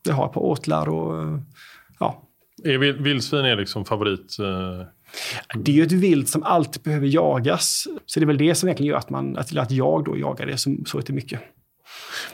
[0.05, 1.39] Det har på åtlar och eh,
[2.01, 2.23] ja.
[2.65, 4.37] Är vil- vildsvin är liksom favorit?
[4.41, 4.87] Eh,
[5.59, 7.87] Det är ju ett vilt som alltid behöver jagas.
[8.07, 10.47] Så det är väl det som egentligen gör att, man, att, att jag då jagar
[10.47, 11.41] det så, så mycket.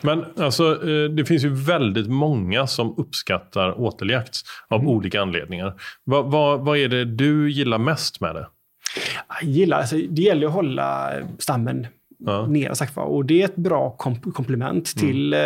[0.03, 4.37] Men alltså, eh, det finns ju väldigt många som uppskattar åteljakt
[4.69, 4.93] av Mm.
[4.93, 5.75] olika anledningar.
[6.05, 8.47] Vad, vad, vad är det du gillar mest med det?
[9.41, 11.87] Jag gillar, alltså, det gäller att hålla stammen
[12.19, 12.47] Ja.
[12.47, 12.75] nere.
[12.75, 13.03] Sagt, va?
[13.03, 15.45] och det är ett bra kom- komplement till eh,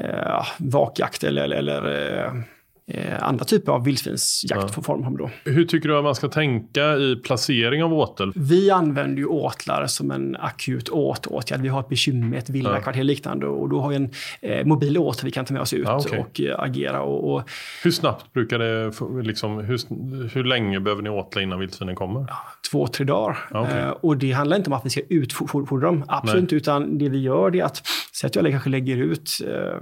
[0.00, 2.32] eh, vakjakt eller, eller, eller eh,
[3.20, 5.18] andra typer av vildsvinsjaktformer.
[5.18, 5.30] Då.
[5.44, 8.32] Hur tycker du att man ska tänka i placering av åtel?
[8.36, 11.60] Vi använder ju åtlar som en akut åt åtgärd.
[11.60, 14.98] Vi har ett bekymmer ett villakvarter och liknande och då har vi en eh, mobil
[14.98, 16.18] åtel vi kan ta med oss ut Ja, okej.
[16.18, 17.02] och eh, agera.
[17.02, 17.42] Och, och
[17.82, 19.78] Hur snabbt brukar det, liksom, hur,
[20.34, 22.26] hur länge behöver ni åtla innan vildsvinen kommer?
[22.70, 23.38] två, tre dagar.
[23.50, 23.80] Ja, okej.
[23.80, 26.04] Eh, och det handlar inte om att vi ska utfodra dem.
[26.08, 26.56] Absolut inte.
[26.56, 27.82] Utan det vi gör är att,
[28.20, 29.80] säg att jag kanske lägger ut eh,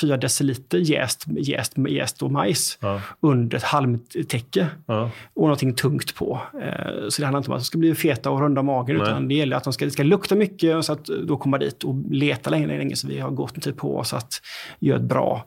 [0.00, 3.00] fyra deciliter jäst, jäst, jäst och majs Ja.
[3.20, 5.10] under ett halmtäcke Ja.
[5.34, 6.40] och någonting tungt på.
[6.62, 9.06] Eh, så det handlar inte om att de ska bli feta och runda magen, Nej.
[9.06, 11.84] utan det gäller att de ska, det ska lukta mycket så att då komma dit
[11.84, 14.32] och leta länge, länge så vi har gott tid på oss att
[14.78, 15.44] göra ett bra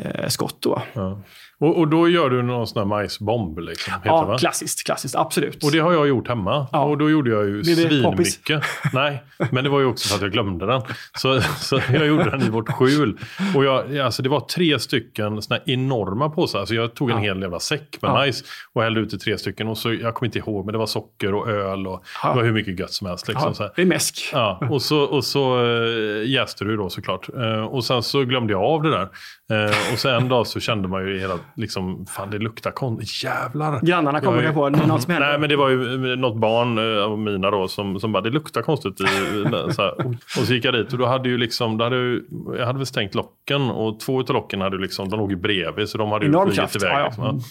[0.00, 0.56] eh, skott.
[0.60, 0.82] Då.
[0.92, 1.20] Ja.
[1.64, 3.58] Och, och då gör du någon sån här majsbomb?
[3.58, 4.38] Liksom, det, Ja, va?
[4.38, 5.64] klassiskt, klassiskt, absolut.
[5.64, 6.66] Och det har jag gjort hemma.
[6.72, 6.84] Ja.
[6.84, 8.62] Och då gjorde jag ju det svinmycket.
[8.92, 10.82] Nej, men det var ju också för att jag glömde den.
[11.18, 13.18] Så, så jag gjorde den i vårt skjul.
[13.54, 16.58] Och jag, alltså det var tre stycken såna här enorma påsar.
[16.58, 17.22] Alltså jag tog en Ja.
[17.22, 18.12] hel jävla säck med Ja.
[18.14, 19.68] majs och hällde ut i tre stycken.
[19.68, 22.28] Och så, jag kommer inte ihåg, men det var socker och öl och Ja.
[22.28, 23.28] det var hur mycket gött som helst.
[23.28, 24.30] Liksom, ja, det är mäsk.
[24.32, 27.28] Ja, och så, och så äh, jäste du då såklart.
[27.36, 29.08] Eh, och sen så glömde jag av det där.
[29.52, 33.24] Eh, och sen en dag så kände man ju hela, liksom, fan det luktar konstigt.
[33.24, 33.80] Jävlar.
[33.82, 35.28] Grannarna kommer kanske på något som händer.
[35.28, 38.30] Nej, men det var ju något barn eh, av mina då som, som bara, det
[38.30, 39.00] luktar konstigt.
[39.00, 39.04] I,
[39.74, 40.06] så här.
[40.08, 42.24] Och så gick jag dit och då hade ju liksom, då hade ju,
[42.58, 45.36] jag hade väl stängt locken och två utav locken hade ju liksom, de låg ju
[45.36, 46.90] bredvid så de hade ju flugit iväg.
[46.92, 47.06] ja, ja.
[47.06, 47.30] Liksom, ja.
[47.30, 47.42] Mm.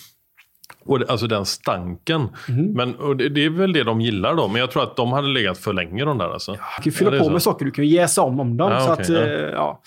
[0.85, 2.29] Och det, alltså den stanken.
[2.49, 2.73] Mhm.
[2.73, 4.47] Men, och det, det är väl det de gillar då.
[4.47, 6.29] Men jag tror att de hade legat för länge de där.
[6.29, 6.51] Alltså.
[6.51, 7.31] Du kan ju fylla Ja, på så.
[7.31, 8.71] med socker, du kan ju jäsa om om dem.
[8.71, 9.81] Ja, så okej, att, ja.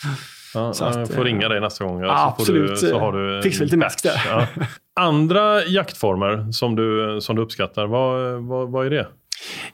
[0.57, 0.73] Eh, ja.
[0.73, 2.01] Så att, jag får eh, ringa dig nästa gång.
[2.03, 2.93] ja, så får du, absolut.
[2.93, 4.23] så har du Fixar lite mäsk där.
[4.29, 4.47] Ja.
[5.01, 9.07] Andra jaktformer som du, som du uppskattar, vad, vad, vad är det?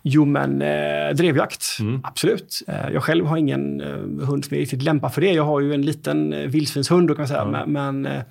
[0.03, 1.65] Jo, men eh, drevjakt.
[1.81, 2.01] Mm.
[2.05, 2.63] Absolut.
[2.69, 5.33] Eh, jag själv har ingen eh, hund som är riktigt lämpad för det.
[5.33, 7.45] Jag har ju en liten eh, vildsvinshund, kan man säga.
[7.45, 8.23] Men, men eh,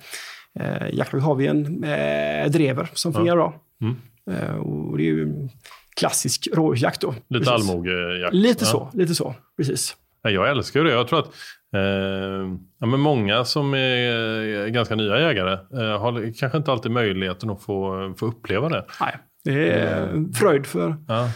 [0.60, 3.54] eh, jaktlag har vi en eh, drever som fungerar bra.
[3.82, 3.96] Mm.
[4.30, 5.48] Eh, och det är ju
[5.96, 7.04] klassisk rådjursjakt.
[7.28, 8.34] Lite allmogejakt?
[8.34, 9.34] Lite så, lite så.
[9.56, 9.96] Precis.
[10.22, 10.92] Ja, jag älskar det.
[10.92, 11.30] Jag tror att
[11.74, 12.48] eh,
[12.80, 17.62] ja, men många som är ganska nya jägare eh, har kanske inte alltid möjligheten att
[17.62, 18.84] få, få uppleva det.
[19.00, 21.28] Nej, det är en fröjd för Ja.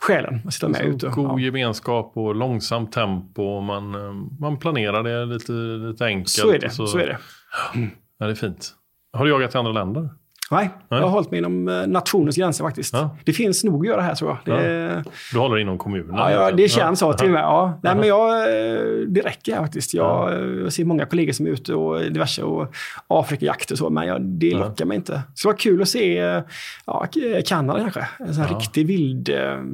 [0.00, 1.06] själen att sitta med Så ute.
[1.06, 1.44] god Ja.
[1.44, 3.42] gemenskap och långsamt tempo.
[3.42, 6.28] Och man, eh, man planerar det lite, lite enkelt.
[6.28, 6.66] Så är det.
[6.78, 7.18] och Så är det.
[8.18, 8.74] Ja, det är fint.
[9.12, 10.08] Har du jagat i andra länder?
[10.52, 11.00] Nej, Nej.
[11.00, 12.94] jag har hållit mig inom eh, nationens gränser faktiskt.
[12.94, 13.16] Ja.
[13.24, 14.56] Det finns nog att göra här tror jag.
[14.58, 16.14] Det, Du håller inom kommunen?
[16.16, 17.42] ja, ja, det känns så till och med.
[17.42, 17.80] Ja.
[17.82, 17.98] Nej, Ja.
[17.98, 19.94] men jag, eh, det räcker faktiskt.
[19.94, 22.74] Jag, eh, jag ser många kollegor som är ute och diverse och
[23.08, 24.58] Afrikajakt och så, men jag, det Ja.
[24.58, 25.12] lockar mig inte.
[25.12, 26.14] Det skulle vara kul att se
[26.86, 27.06] ja,
[27.46, 28.06] Kanada kanske.
[28.18, 28.58] En sån Ja.
[28.58, 29.28] riktig vild,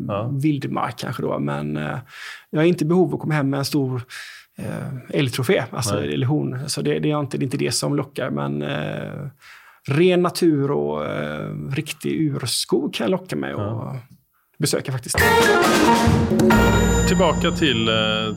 [0.09, 0.31] Ja.
[0.43, 1.39] vildmark kanske då.
[1.39, 1.77] Men
[2.51, 4.03] jag är inte i behov av att komma hem med en stor
[5.11, 6.15] älgtrofé, alltså, Nej.
[6.15, 6.69] eller hon.
[6.69, 8.65] Så det, det, är inte, det är inte det som lockar, men
[9.89, 13.97] ren natur och eh, riktig urskog kan locka mig Ja.
[14.59, 15.17] besöka faktiskt.
[17.09, 17.95] Tillbaka till, eh,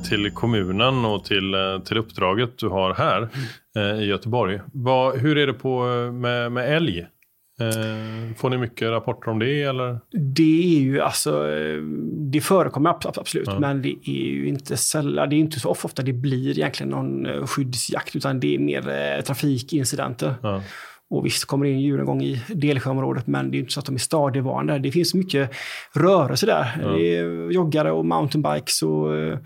[0.10, 3.30] till kommunen och till, eh, till uppdraget du har här
[3.78, 4.60] eh, i Göteborg.
[4.74, 7.06] Vad, hur är det på, eh, med, med älg?
[8.38, 9.62] Får ni mycket rapporter om det?
[9.64, 10.00] Eller?
[10.36, 11.44] Det är ju alltså,
[12.32, 13.60] det förekommer abs- absolut, Ja.
[13.60, 17.48] men det är ju inte sällan, det är inte så ofta det blir egentligen någon
[17.48, 20.34] skyddsjakt, utan det är mer trafikincidenter.
[20.42, 20.62] Ja.
[21.12, 23.80] Och visst kommer det in djur en gång i Delsjöområdet, men det är inte så
[23.80, 24.80] att de är stadigvarande.
[24.80, 25.52] Det finns mycket
[25.94, 26.78] rörelse där.
[26.82, 26.88] Ja.
[26.88, 29.40] Det är joggare och mountainbikes och eh,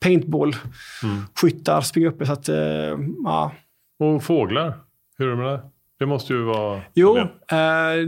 [0.00, 0.56] paintball.
[1.02, 1.16] Mm.
[1.40, 2.26] Skyttar springer uppe.
[2.26, 2.56] Så att, eh,
[3.24, 3.52] ja.
[3.98, 4.74] Och fåglar?
[5.18, 5.60] Hur är det med det?
[5.98, 6.80] Det måste ju vara...
[6.94, 7.26] Jo, eh,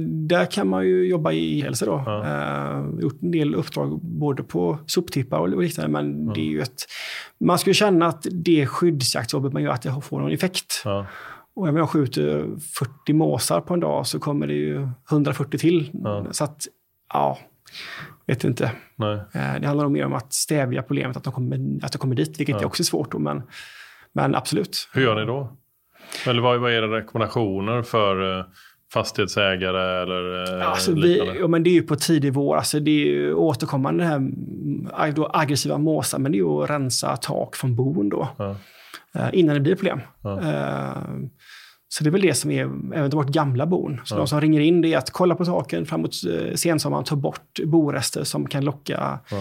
[0.09, 2.03] där kan man ju jobba i hälsa då.
[2.07, 2.27] Ja.
[2.27, 6.61] Eh, gjort en del uppdrag både på soptippar och och liknande, men det är ju
[6.61, 6.85] ett...
[7.41, 10.83] Man skulle känna att det skyddsjaktsjobbet man gör, att det får någon effekt.
[10.85, 11.07] Ja.
[11.55, 12.47] Och om jag skjuter
[13.05, 15.91] 40 måsar på en dag så kommer det ju 140 till.
[15.93, 16.27] Ja.
[16.31, 16.67] Så att,
[17.13, 17.39] ja,
[18.27, 18.73] vet inte.
[18.97, 19.15] Nej.
[19.15, 22.15] Eh, Det handlar nog mer om att stävja problemet att de kommer, att de kommer
[22.15, 22.61] dit, vilket Ja.
[22.61, 23.13] är också svårt.
[23.13, 23.43] Då, men,
[24.13, 24.89] men absolut.
[24.93, 25.57] Hur gör ni då?
[26.27, 28.45] Eller vad, vad är era rekommendationer för, eh,
[28.93, 31.33] fastighetsägare eller eh, Alltså liknande?
[31.33, 32.57] vi, ja, men det är ju på tidig vår.
[32.57, 36.63] Alltså det är ju återkommande det här mm, då aggressiva måsar, men det är ju
[36.63, 38.29] att rensa tak från bon då.
[38.39, 38.57] Ja.
[39.15, 40.01] Eh, innan det blir problem.
[40.23, 40.41] Ja.
[40.41, 41.03] Eh,
[41.89, 42.63] så det är väl det som är
[42.95, 44.01] även vårt gamla bon.
[44.05, 47.17] Så de som ringer in det är att kolla på taken framåt eh, sensommaren, ta
[47.17, 49.37] bort borester som kan locka Ja.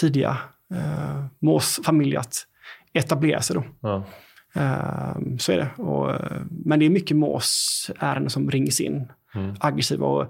[0.00, 0.36] tidiga
[0.74, 2.34] eh, måsfamiljer att
[2.92, 3.56] etablera sig.
[3.56, 3.64] Då.
[3.80, 4.04] Ja.
[4.54, 5.82] Eh, så är det.
[5.82, 6.14] Och,
[6.50, 9.12] men det är mycket måsärenden som rings in.
[9.34, 9.54] Mm.
[9.60, 10.22] Aggressiva och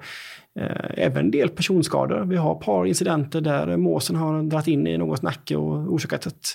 [0.61, 2.25] eh, även en del personskador.
[2.25, 6.27] Vi har ett par incidenter där måsen har dragit in i någons nacke och orsakat
[6.27, 6.47] ett,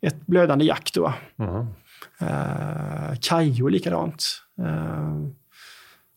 [0.00, 0.90] ett blödande jack.
[0.94, 1.12] Då.
[1.36, 1.66] Mhm.
[2.20, 4.24] Eh, Kajo likadant.
[4.60, 5.18] Eh,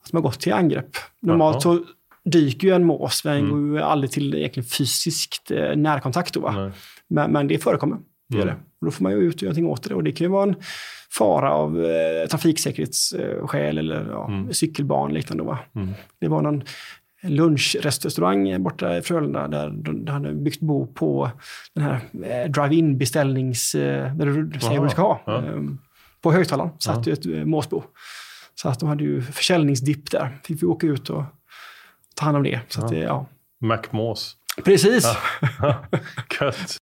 [0.04, 0.90] som har gått till angrepp.
[1.22, 1.80] Normalt så
[2.26, 6.34] dyker ju en mås, men den går ju aldrig till egentligen fysiskt eh, närkontakt.
[6.34, 6.72] Då.
[7.08, 7.98] Men, men det förekommer.
[8.30, 8.48] Det Mm.
[8.48, 8.54] det.
[8.80, 9.96] Och då får man ju ut och göra någonting åt det.
[9.96, 10.56] Och det kan ju vara en
[11.18, 14.54] fara av eh, trafiksäkerhetsskäl eller ja, Mm.
[14.54, 15.44] cykelban och liknande.
[15.44, 15.60] Va?
[15.76, 15.94] Mm.
[16.20, 16.64] Det var någon
[17.24, 21.30] lunchrestaurang borta i Frölunda där de de hade byggt bo på
[21.74, 23.76] den här eh, drive-in beställnings...
[23.76, 25.22] Eh, där du säger vad du ska ha.
[25.26, 25.38] Ja.
[25.46, 25.62] Eh,
[26.22, 27.84] på högtalaren satt ju ett eh, måsbo.
[28.56, 30.38] Så att de hade ju försäljningsdipp där.
[30.44, 31.24] Fick vi åka ut och
[32.16, 32.60] ta hand om det.
[32.68, 33.26] Så att det, ja.
[33.62, 34.36] Macmås.
[34.64, 35.06] Precis.
[36.42, 36.78] Gött.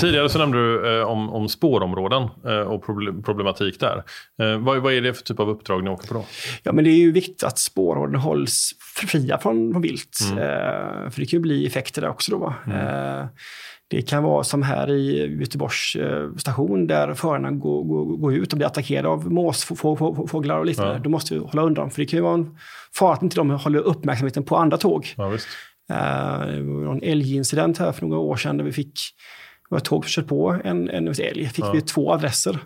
[0.00, 4.02] Tidigare så nämnde du eh, om, om spårområden eh, och proble- problematik där.
[4.42, 6.24] Eh, vad, vad är det för typ av uppdrag ni åker på då?
[6.62, 8.70] Ja, men det är ju viktigt att spårområden hålls
[9.06, 10.18] fria från, från vilt.
[10.30, 10.38] Mm.
[10.38, 12.32] Eh, för det kan ju bli effekter där också.
[12.32, 12.54] Då, va?
[13.90, 18.52] Det kan vara som här i Göteborgs eh, station där förarna går, går, går ut
[18.52, 20.92] och blir attackerade av måsfåglar och liknande.
[20.94, 20.98] Ja.
[20.98, 22.56] Då måste vi hålla undan, för det kan ju vara en
[22.94, 25.14] fara att inte de håller uppmärksamheten på andra tåg.
[25.16, 25.48] Ja, visst.
[25.90, 28.92] Eh, det var en älgincident här för några år sedan där vi fick
[29.68, 31.46] det var ett tåg som kört på en, en älg.
[31.46, 31.72] fick Ja.
[31.72, 32.58] vi två adresser.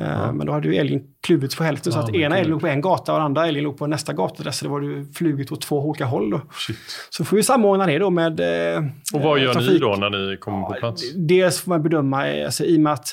[0.00, 0.32] Eh, Ja.
[0.32, 2.60] Men då hade ju älgen kluvits på hälften så Ja, att men ena älgen låg
[2.60, 4.58] på en gata och den andra älgen låg på nästa gatadress.
[4.58, 6.30] Så det var ju flugit åt två olika håll.
[6.30, 6.40] Då.
[6.52, 6.76] Shit.
[7.10, 8.82] Så får vi samordna det då med eh,
[9.14, 9.80] Och vad eh, gör ni trafik.
[9.80, 11.02] då när ni kommer på plats?
[11.14, 13.08] Dels får man bedöma, eh, alltså, i och med att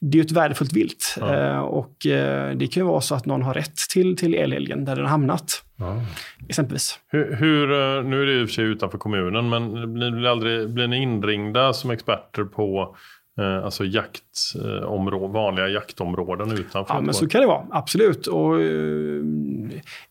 [0.00, 1.16] det är ett värdefullt vilt.
[1.20, 1.34] Ja.
[1.34, 4.84] Eh, och eh, det kan ju vara så att någon har rätt till, till älgen
[4.84, 5.62] där den har hamnat.
[5.78, 6.02] Ja.
[6.48, 6.98] Exempelvis.
[7.08, 10.26] Hur, hur, eh, nu är det i och för sig utanför kommunen, men blir, blir,
[10.30, 12.96] aldrig, blir ni inringda som experter på eh,
[13.42, 16.94] alltså jaktområden, vanliga jaktområden utanför?
[16.94, 17.66] Ja, men så kan det vara.
[17.70, 18.26] Absolut.
[18.26, 19.22] Och, eh,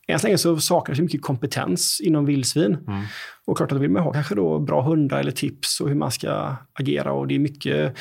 [0.08, 2.78] än så länge så saknas det mycket kompetens inom vildsvin.
[2.88, 3.04] Mm.
[3.48, 6.12] Och klart att vill man ha kanske då bra hundar eller tips och hur man
[6.12, 7.12] ska agera.
[7.12, 7.98] Och det är mycket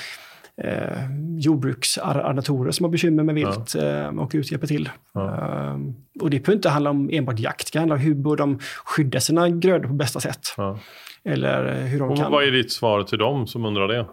[0.62, 0.98] eh,
[1.38, 4.90] jordbruksarrendatorer som har bekymmer med vilt eh, och hjälper till.
[5.16, 5.76] Eh,
[6.20, 7.66] och det behöver inte handla om enbart jakt.
[7.66, 10.54] Det kan handla om hur bör de skydda sina grödor på bästa sätt.
[10.56, 10.78] Ja.
[11.24, 12.32] Eller eh, hur de Och kan...
[12.32, 14.06] vad är ditt svar till dem som undrar det?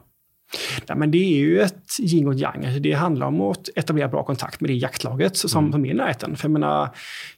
[0.85, 2.65] Ja, men det är ju ett yin och yang.
[2.65, 5.93] Alltså det handlar om att etablera bra kontakt med det jaktlaget som, som är i
[5.93, 6.35] närheten.
[6.35, 6.89] För jag menar,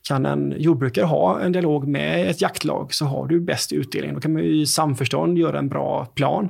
[0.07, 4.13] kan en jordbrukare ha en dialog med ett jaktlag så har du bäst utdelning.
[4.13, 6.49] Då kan man ju i samförstånd göra en bra plan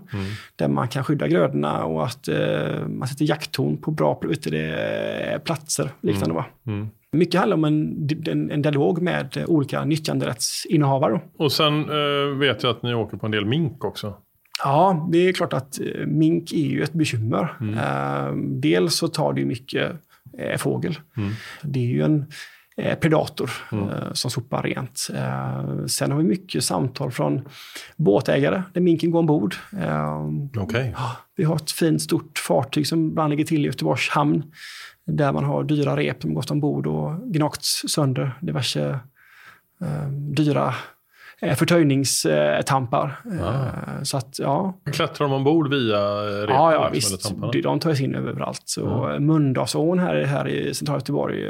[0.55, 4.21] där man kan skydda grödorna och att eh, man sätter jaktton på bra
[5.45, 5.89] platser.
[6.01, 6.45] Liknande, va?
[6.67, 6.87] Mm.
[7.11, 11.21] Mycket handlar om en, en, en dialog med olika nyttjanderättsinnehavare.
[11.37, 14.13] Och sen eh, vet jag att ni åker på en del mink också.
[14.59, 17.57] Ja, det är klart att eh, mink är ju ett bekymmer.
[17.61, 17.77] Mm.
[17.77, 19.91] Eh, dels så tar det mycket
[20.37, 20.99] eh, fågel.
[21.17, 21.33] Mm.
[21.61, 22.25] Det är ju en
[22.77, 25.07] eh, predator eh, som sopar rent.
[25.15, 27.41] Eh, sen har vi mycket samtal från
[27.95, 29.55] båtägare där minken går ombord.
[29.81, 30.21] Eh,
[30.57, 30.95] Okej.
[31.35, 34.43] vi har ett fint stort fartyg som ibland ligger till i Göteborgs hamn.
[35.05, 38.37] Där man har dyra rep som gått ombord och gnagts sönder.
[38.41, 38.99] Diverse
[40.35, 40.73] dyra
[41.55, 43.19] förtöjningstampar.
[43.39, 44.73] Eh, så att, ja.
[44.93, 46.55] Klättrar de ombord via eh, repen?
[46.55, 47.53] Ja, ja liksom, visst.
[47.53, 48.61] De, de tar sig in överallt.
[48.65, 49.25] Så mm.
[49.25, 51.49] Mölndalsån här, här i centrala Göteborg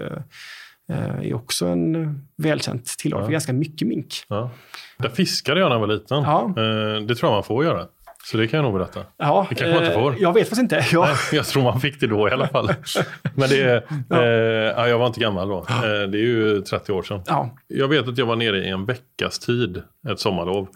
[0.92, 3.26] eh, är också en välkänt tillhåll Ja.
[3.26, 4.14] för ganska mycket mink.
[4.28, 4.50] Ja.
[4.98, 6.24] Där fiskade jag när jag var liten.
[6.24, 6.42] Ja.
[6.58, 7.88] Eh, det tror jag man får göra.
[8.26, 9.00] Så det kan jag nog berätta.
[9.18, 10.16] Ja, Det kanske man inte eh, får.
[10.20, 10.86] Jag vet faktiskt inte.
[10.92, 11.06] Ja.
[11.06, 12.68] Nej, jag tror man fick det då i alla fall.
[13.36, 15.58] Men det är, eh, ja, jag var inte gammal då.
[15.58, 17.22] Eh, det är ju 30 år sedan.
[17.26, 17.56] Ja.
[17.68, 20.68] Jag vet att jag var nere i en veckas tid, ett sommarlov.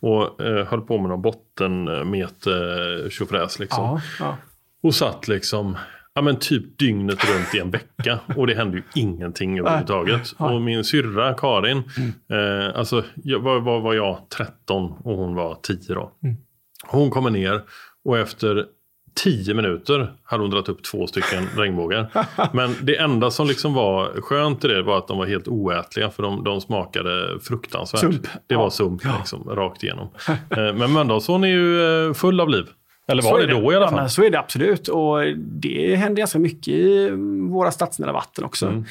[0.00, 3.84] Och eh, höll på med någon bottenmeter tjofräs liksom.
[3.84, 4.36] Ja, ja.
[4.82, 5.76] Och satt liksom,
[6.14, 8.18] ja men typ dygnet runt i en vecka.
[8.36, 10.32] Och det hände ju ingenting överhuvudtaget.
[10.38, 11.78] Och min syrra Karin,
[12.30, 16.12] eh, alltså jag, var, var, var jag 13 och hon var 10 då.
[16.86, 17.62] Hon kommer ner
[18.04, 18.64] och efter
[19.14, 22.10] 10 minuter hade hon dragit upp två stycken regnbågar.
[22.52, 26.10] Men det enda som liksom var skönt i det var att de var helt oätliga
[26.10, 28.00] för de, de smakade fruktansvärt.
[28.00, 28.26] Sump.
[28.46, 28.70] Det var Ja.
[28.70, 30.08] sump liksom, rakt igenom.
[30.28, 32.66] Eh, Men Mölndalsån är ju eh, full av liv.
[33.08, 33.98] Eller var det, det, då i alla fall?
[33.98, 34.88] Ja, så är det absolut.
[34.88, 37.10] Och det händer ganska mycket i
[37.50, 38.66] våra stadsnära vatten också.
[38.66, 38.84] Mm.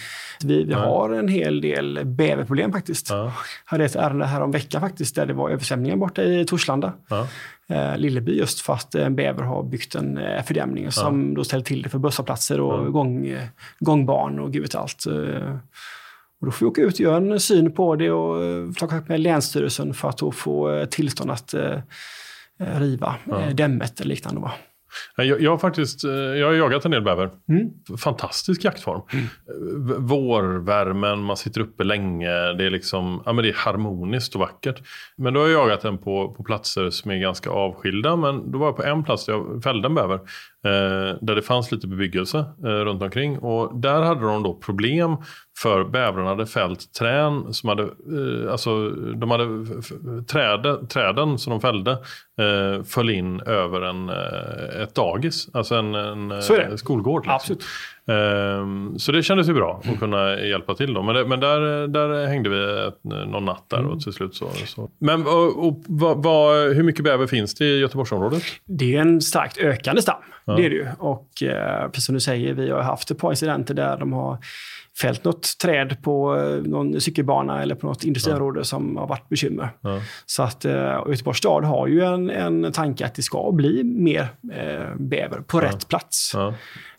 [0.44, 0.80] Vi, vi ja.
[0.80, 3.10] har en hel del bäverproblem faktiskt.
[3.10, 3.24] Ja.
[3.24, 3.32] Jag
[3.66, 6.94] hade ett ärende här om veckan faktiskt där det var översvämningar borta i Torslanda.
[7.08, 7.28] Ja.
[7.70, 11.64] Eh, Lilleby just för att en bäver har byggt en eh, fördämning som då ställer
[11.64, 13.44] till det för busshållplatser och gång, eh,
[13.80, 15.06] gångbarn och gud vet allt.
[15.06, 15.56] Eh,
[16.40, 18.88] och då får vi åka ut och göra en syn på det och eh, ta
[18.88, 21.54] kontakt med Länsstyrelsen för att få tillstånd att
[22.60, 23.40] riva ja.
[23.54, 24.52] dämmet eller liknande.
[25.16, 27.30] Jag, jag, har faktiskt jag har jagat en del bäver.
[27.50, 27.70] Mm.
[27.98, 29.02] Fantastisk jaktform.
[29.14, 30.06] Mm.
[30.06, 32.30] Vårvärmen, man sitter uppe länge.
[32.30, 34.82] Det är, liksom, ja, men det är harmoniskt och vackert.
[35.18, 38.16] Men då har jag jagat den på, på platser som är ganska avskilda.
[38.16, 40.16] Men då var jag på en plats där jag fällde en bäver.
[40.66, 43.40] Eh, där det fanns lite bebyggelse eh, runt omkring.
[43.40, 45.18] Och där hade de då problem
[45.58, 49.46] för bävrarna hade fällt trän som hade, eh, alltså de hade
[50.24, 55.96] träde, träden som de fällde eh, föll in över en, eh, ett dagis, alltså en,
[55.96, 57.26] en så skolgård.
[57.26, 57.36] Liksom.
[57.36, 57.64] Absolut.
[58.08, 61.04] Eh, så det kändes ju bra att kunna hjälpa till då.
[61.04, 64.00] Men, det, men där, där hängde vi ett, någon natt där och mm.
[64.00, 64.50] till slut så.
[64.66, 64.90] så.
[65.00, 68.44] Men och, och, vad, vad, hur mycket bäver finns det i Göteborgsområdet?
[68.66, 70.16] Det är en starkt ökande stam.
[70.46, 70.56] Ja.
[70.56, 70.88] Det är det ju.
[71.00, 74.38] Och eh, precis som du säger, vi har haft ett par incidenter där de har
[75.02, 78.64] fällt något träd på eh, någon cykelbana eller på något industriområde ja.
[78.64, 79.70] som har varit bekymmer.
[79.82, 80.02] Ja.
[80.26, 84.28] Så att eh, Göteborgs stad har ju en, en tanke att det ska bli mer
[84.54, 85.66] eh, bäver på ja.
[85.66, 86.32] rätt plats.
[86.34, 86.54] Ja.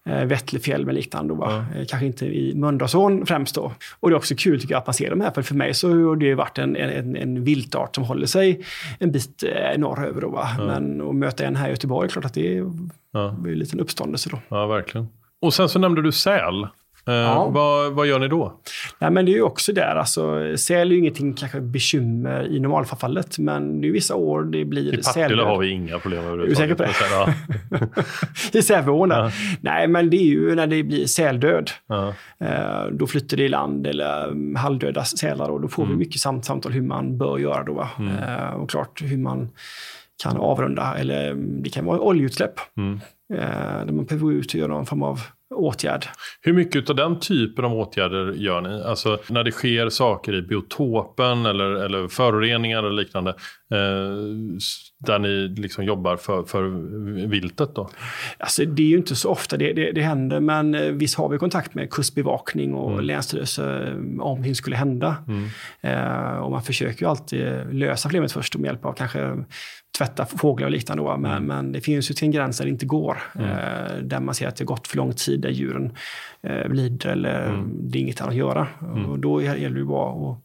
[0.06, 1.34] Eh, Vättlefjäll med liknande.
[1.34, 1.80] Då, ja.
[1.80, 3.72] Eh, kanske inte i Mölndalsån främst då.
[4.00, 5.30] Och det är också kul tycker jag att man ser de här.
[5.30, 8.64] För för mig så har det varit en, en, en viltart som håller sig
[8.98, 10.20] en bit eh, norröver.
[10.20, 10.48] Då, va?
[10.58, 12.72] Men att möta en här i Göteborg, är klart att det är,
[13.12, 13.36] ja.
[13.46, 14.38] en liten uppståndelse då.
[14.48, 15.08] Ja, verkligen.
[15.40, 16.66] Och sen så nämnde du säl.
[17.08, 17.48] Eh, ja.
[17.48, 18.60] vad, vad, gör ni då?
[18.98, 19.96] Nej, men det är ju också där.
[19.96, 24.64] Alltså, säl är ju ingenting kanske bekymmer i normalfallet, men det är vissa år det
[24.64, 26.80] blir I Partille har vi inga problem överhuvudtaget.
[26.80, 27.30] Är du säker på
[28.52, 28.58] det?
[28.58, 29.10] I Säveån?
[29.10, 29.30] Ja.
[29.60, 31.70] Nej, men det är ju när det blir säldöd.
[31.86, 32.14] Ja.
[32.40, 35.98] Eh, då flyttar det i land eller mm, halvdöda sälar och då får mm.
[35.98, 37.88] vi mycket samt, samtal hur man bör göra då.
[37.98, 38.16] Mm.
[38.16, 39.48] Eh, och klart hur man
[40.22, 42.54] kan avrunda, eller mm, det kan vara oljeutsläpp.
[42.76, 43.00] Mm.
[43.86, 45.20] Där man behöver ut och göra någon form av
[45.54, 46.06] åtgärd.
[46.40, 48.82] Hur mycket av den typen av åtgärder gör ni?
[48.82, 53.30] Alltså när det sker saker i biotopen eller, eller föroreningar eller liknande.
[53.70, 54.58] Eh,
[54.98, 56.62] där ni liksom jobbar för, för
[57.26, 57.90] viltet då?
[58.38, 61.28] Alltså det är ju inte så ofta det, det, det händer men eh, visst har
[61.28, 63.04] vi kontakt med kustbevakning och mm.
[63.04, 65.16] länsstyrelse eh, om det skulle hända.
[65.28, 65.48] Mm.
[65.80, 69.44] Eh, och man försöker ju alltid lösa problemet först med hjälp av kanske
[69.98, 71.02] tvätta fåglar och liknande.
[71.02, 71.16] Då.
[71.16, 71.44] Men, mm.
[71.44, 73.22] men det finns ju till en gräns där det inte går.
[73.34, 73.50] Mm.
[73.50, 75.92] Eh, där man ser att det gått för lång tid, där djuren
[76.42, 77.70] eh, lider eller mm.
[77.90, 78.68] det är inget annat att göra.
[78.82, 79.06] Mm.
[79.06, 80.38] Och då gäller det bara att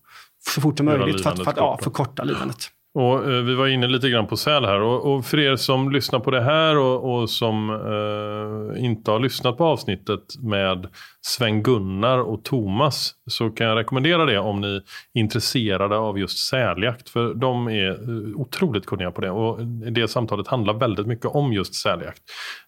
[0.49, 2.71] så fort som möjligt för att, för att ja, förkorta lidandet.
[2.93, 4.81] Och, eh, vi var inne lite grann på säl här.
[4.81, 9.19] Och, och för er som lyssnar på det här och, och som eh, inte har
[9.19, 10.87] lyssnat på avsnittet med
[11.21, 14.81] Sven-Gunnar och Thomas så kan jag rekommendera det om ni är
[15.13, 17.09] intresserade av just säljakt.
[17.09, 21.53] För de är eh, otroligt kunniga på det och det samtalet handlar väldigt mycket om
[21.53, 22.21] just säljakt.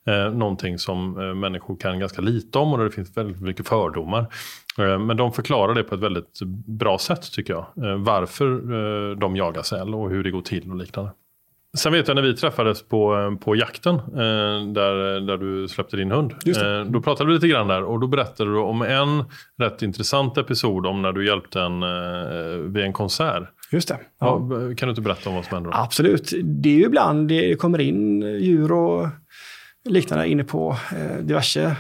[0.08, 3.68] Eh, någonting som eh, människor kan ganska lite om och där det finns väldigt mycket
[3.68, 4.28] fördomar.
[4.78, 7.86] Eh, men de förklarar det på ett väldigt bra sätt tycker jag.
[7.86, 11.12] Eh, varför de jagar säl och hur det går till och liknande.
[11.78, 13.97] Sen vet jag när vi träffades på, på jakten
[14.74, 16.34] där, där du släppte din hund.
[16.86, 19.24] Då pratade vi lite grann där och då berättade du om en
[19.57, 21.84] rätt intressant episod om när du hjälpte en
[22.74, 23.43] vid en konsert.
[23.71, 23.99] Just det.
[24.19, 24.38] Ja.
[24.78, 25.78] Kan du inte berätta om vad som händer då?
[25.78, 26.34] Absolut.
[26.43, 29.07] Det är ju ibland det kommer in djur och
[29.89, 31.76] liknande inne på eh, diverse eh,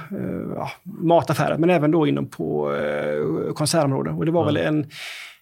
[0.55, 4.13] ja, mataffärer, men även då inom på eh, konsertområden.
[4.13, 4.53] Och det var mm.
[4.53, 4.85] väl en,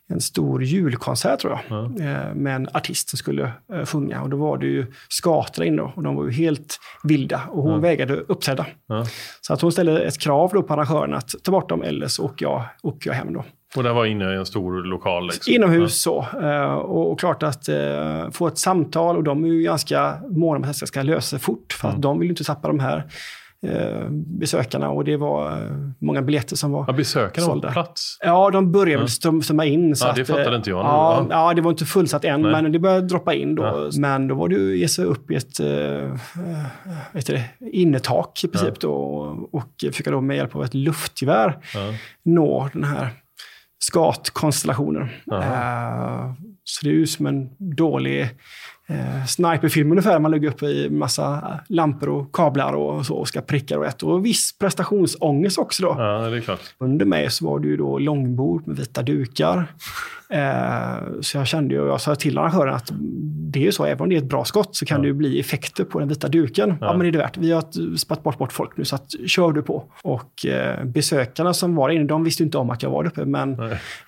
[0.10, 2.38] en stor julkonsert tror jag, mm.
[2.38, 4.22] med en artist som skulle eh, sjunga.
[4.22, 7.72] Och då var det ju skator inne och de var ju helt vilda och hon
[7.72, 7.82] mm.
[7.82, 8.66] vägrade uppträda.
[9.42, 12.26] Så att hon ställde ett krav då på arrangören att ta bort dem eller så
[12.26, 13.44] åker jag, åker jag hem då.
[13.76, 15.28] Och det var inne i en stor lokal?
[15.28, 15.54] Liksom.
[15.54, 16.26] Inomhus så.
[16.42, 17.70] Uh, och, och, klart att
[18.32, 21.40] få ett samtal och de är ju ganska måna om att det ska lösa sig
[21.40, 21.74] fort.
[21.74, 21.96] För mm.
[21.96, 23.04] att de vill ju inte tappa de här
[24.40, 27.68] besökarna och det var många biljetter som var ja, besökarna sålda.
[27.68, 28.18] på plats?
[28.22, 29.08] Ja, de började ja.
[29.08, 29.96] strömma in.
[29.96, 30.78] Så ja, det fattade inte jag.
[30.78, 30.90] Nu.
[30.90, 32.52] Ja, ja, det var inte fullsatt än, Nej.
[32.52, 33.64] men det började droppa in då.
[33.64, 33.90] Ja.
[34.00, 35.60] Men då var det ju att ge sig upp i ett
[37.12, 38.94] vet det, innertak i princip då,
[39.52, 41.58] och, försöka då med hjälp av ett luftgevär
[42.24, 43.10] nå den här
[43.84, 45.02] skatkonstellationer.
[45.32, 46.34] Uh,
[46.64, 48.30] så det är ju som en dålig
[48.92, 50.20] uh, sniperfilm ungefär.
[50.20, 54.04] Man lägger upp i massa lampor och kablar och så och ska pricka och.
[54.04, 55.96] Och viss prestationsångest också då.
[55.98, 56.60] Ja, det är klart.
[56.78, 59.68] Under mig så var det ju då långbord med vita dukar.
[60.34, 62.92] Uh, så jag kände ju, jag sa till arrangören att
[63.54, 65.02] det är ju så, även om det är ett bra skott så kan Ja.
[65.02, 66.70] det ju bli effekter på den vita duken.
[66.70, 66.88] Ja.
[66.88, 66.92] Ja.
[66.94, 67.38] men det är det värt.
[67.38, 69.84] Vi har spatt bort, bort folk nu så att kör du på.
[70.04, 73.10] Och eh, besökarna som var inne, de visste ju inte om att jag var där
[73.10, 73.26] uppe.
[73.26, 73.60] Men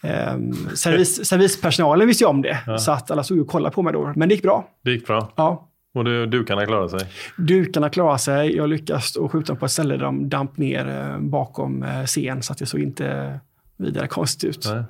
[0.01, 0.33] eh,
[0.75, 2.57] servis, servispersonalen visste ju om det.
[2.67, 2.77] Ja.
[2.77, 4.13] Så att alla stod och kollade på mig då.
[4.15, 4.67] Men det gick bra.
[4.83, 5.31] Det gick bra.
[5.35, 5.69] Ja.
[5.95, 7.09] Och du, dukarna klarade sig.
[7.37, 8.55] Dukarna klarade sig.
[8.55, 12.41] Jag lyckades skjuta dem på ett ställe där de damp ner eh, bakom eh, scen
[12.43, 13.39] så att det såg inte
[13.77, 14.65] vidare konstigt ut.
[14.73, 14.83] Nej.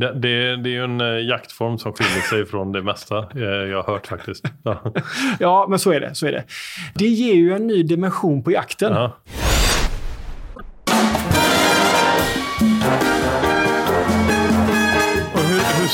[0.00, 3.42] Det, det, det är ju en eh, jaktform som skiljer sig från det mesta eh,
[3.42, 4.44] jag har hört faktiskt.
[4.62, 4.92] Ja.
[5.38, 6.14] Ja, men så är det.
[6.14, 6.44] Så är det.
[6.94, 8.92] det ger ju en ny dimension på jakten.
[8.92, 9.16] Ja.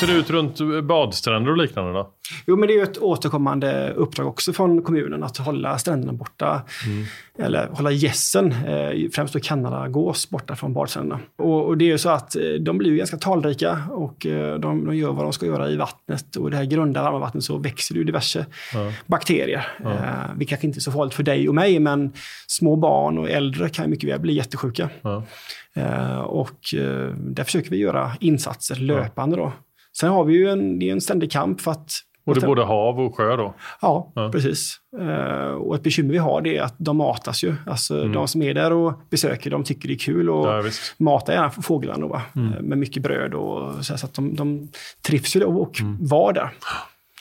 [0.01, 2.11] Ser det ut runt badstränder och liknande då?
[2.47, 6.63] Jo, men det är ett återkommande uppdrag också från kommunen att hålla stränderna borta.
[7.39, 11.21] Eller hålla gässen, eh, främst då Kanadagås, borta från badstränderna.
[11.39, 14.59] Och, och det är ju så att eh, de blir ju ganska talrika och eh,
[14.59, 16.37] de, de gör vad de ska göra i vattnet.
[16.37, 18.93] Och det här grunda varma vattnet så växer det ju diverse Ja.
[19.07, 19.67] bakterier.
[19.85, 19.91] Eh,
[20.37, 22.13] vilket kanske inte är så farligt för dig och mig, men
[22.47, 24.89] små barn och äldre kan mycket väl bli jättesjuka.
[25.03, 25.23] Ja.
[25.75, 29.53] Eh, och eh, där försöker vi göra insatser löpande då.
[30.01, 31.91] Sen har vi ju en, det är en ständig kamp för att...
[32.27, 33.55] Och det är både hav och sjö då?
[33.83, 34.31] Ja, Ja.
[34.33, 34.77] precis.
[35.01, 37.55] Eh, och ett bekymmer vi har det är att de matas ju.
[37.67, 38.13] Alltså Mm.
[38.13, 40.63] de som är där och besöker, de tycker det är kul och Ja,
[40.99, 42.21] matar gärna fåglarna då?
[42.37, 42.53] Mm.
[42.53, 44.69] Eh, med mycket bröd och så, så att de, de
[45.07, 45.97] trivs ju och, Mm.
[46.01, 46.51] var där.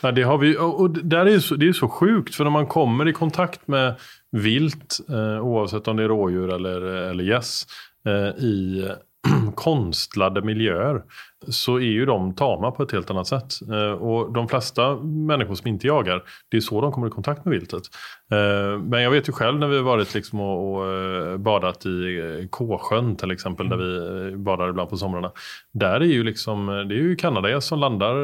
[0.02, 2.68] Ja, det har vi, och där är så, det är så sjukt, för när man
[2.68, 3.96] kommer i kontakt med
[4.32, 7.66] vilt, eh, oavsett om det är rådjur eller, eller gäss,
[8.08, 8.88] eh, i
[9.56, 11.02] konstlade miljöer,
[11.48, 13.54] så är ju de tama på ett helt annat sätt.
[13.72, 17.46] Eh, och de flesta människor som inte jagar, det är så de kommer i kontakt
[17.46, 17.84] med viltet.
[18.32, 21.86] Eh, men jag vet ju själv när vi har varit liksom och, och eh, badat
[21.86, 25.32] i Kåsjön till exempel, där vi badar ibland på somrarna.
[25.74, 28.16] Där är ju liksom, det är ju kanadagäss som landar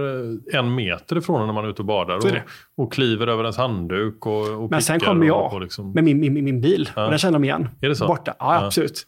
[0.55, 2.15] en meter ifrån när man är ute och badar.
[2.15, 2.23] Och,
[2.77, 6.03] och kliver över ens handduk och, och Men sen kommer jag och, och liksom, med
[6.03, 7.05] min, min, min bil Ja.
[7.05, 7.69] och där känner de igen.
[7.81, 8.07] Är det så?
[8.07, 8.33] Borta.
[8.39, 8.65] Ja, Ja.
[8.65, 9.07] absolut.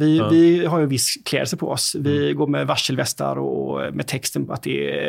[0.00, 0.28] Vi, Ja.
[0.28, 1.96] vi har ju en viss klädsel på oss.
[1.98, 2.36] Vi Mm.
[2.38, 5.00] går med varselvästar och med texten på att det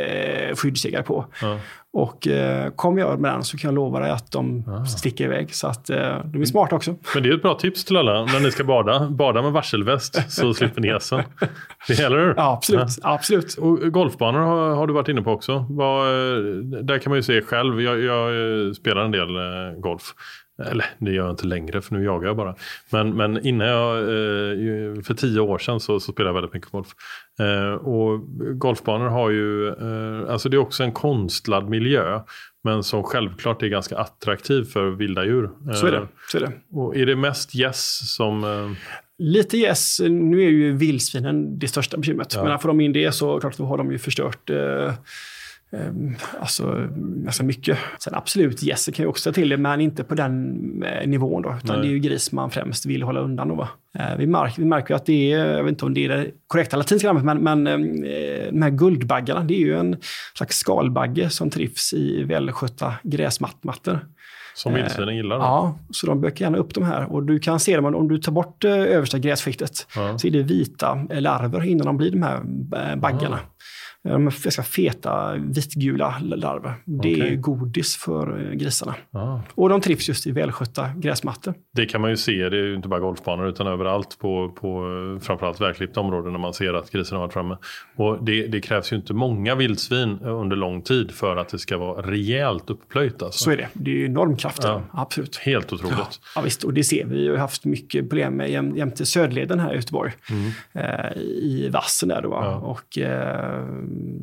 [0.50, 1.26] är skyddsjägare på.
[1.42, 1.58] Ja.
[1.94, 4.86] Och eh, kommer jag med den så kan jag lova dig att de Ah.
[4.86, 5.56] sticker iväg.
[5.56, 6.96] Så att eh, de är smarta också.
[7.14, 9.10] Men det är ett bra tips till alla när ni ska bada.
[9.10, 11.22] Bada med varselväst så slipper ni gässen.
[11.88, 12.88] Det gäller Ja, absolut.
[13.02, 13.54] absolut.
[13.58, 15.66] Och golfbanor har, har du varit inne på också.
[15.70, 17.82] Vad, eh, där kan man ju se själv.
[17.82, 18.28] Jag, jag
[18.68, 20.04] eh, spelar en del eh, golf.
[20.62, 22.56] Eller det gör jag inte längre för nu jagar jag bara.
[22.90, 26.72] Men, men innan jag, eh, för tio år sedan så, så spelade jag väldigt mycket
[26.72, 26.88] golf.
[27.40, 28.22] Eh, och
[28.60, 32.20] golfbanor har ju, eh, alltså det är också en konstlad miljö.
[32.64, 35.50] Men som självklart är ganska attraktiv för vilda djur.
[35.74, 36.08] Så är det.
[36.32, 36.52] Så är det.
[36.72, 38.44] Och är det mest gäss som...
[38.44, 38.72] Eh,
[39.24, 42.34] Lite yes, nu är ju vildsvinen det största bekymret.
[42.36, 42.44] Ja.
[42.44, 44.50] Men får de in det så klart då har de ju förstört
[46.40, 47.78] alltså, ganska mycket.
[48.00, 51.56] Sen absolut, gässen kan ju också till det, men inte på den eh, nivån då.
[51.64, 51.88] Utan Nej.
[51.88, 53.56] det är ju gris man främst vill hålla undan då.
[53.56, 53.70] Va?
[54.00, 56.10] Eh, vi, märker, vi märker ju att det är, jag vet inte om det är
[56.10, 59.98] det korrekta latinska namnet, men, men eh, de här guldbaggarna, det är ju en
[60.38, 64.00] slags skalbagge som trivs i välskötta gräsmattor.
[64.56, 65.36] som vildsvinen gillar?
[65.36, 65.42] då?
[65.44, 67.12] Ja, så de bökar gärna upp de här.
[67.14, 70.18] Och du kan se dem om du tar bort översta grässkiktet Ja.
[70.18, 72.42] så är det vita larver innan de blir de här
[72.96, 73.36] baggarna.
[73.36, 73.61] Ah.
[74.06, 76.74] Eh, De är ganska feta vitgula larver.
[76.86, 77.22] Det Okej.
[77.22, 78.96] är godis för eh, grisarna.
[79.12, 79.42] Ja.
[79.56, 81.54] Och de trivs just i välskötta gräsmattor.
[81.76, 84.68] Det kan man ju se, det är ju inte bara golfbanor utan överallt på, på
[85.18, 87.58] eh, framförallt välklippta områden när man ser att grisen har varit framme.
[87.96, 91.78] Och det, det krävs ju inte många vildsvin under lång tid för att det ska
[91.78, 93.22] vara rejält upplöjt.
[93.22, 93.44] Alltså.
[93.44, 93.68] Så är det.
[93.74, 94.68] Det är ju enormkrafter.
[94.70, 94.82] Ja.
[94.92, 95.38] Absolut.
[95.38, 96.20] Helt otroligt.
[96.36, 97.22] Ja, visst, och det ser vi.
[97.22, 100.12] Vi har haft mycket problem med jäm, jämte Söderleden här i Göteborg.
[100.74, 102.36] Eh, I vassen där då.
[102.36, 102.50] Mm.
[102.50, 102.56] Ja.
[102.58, 103.66] Och eh,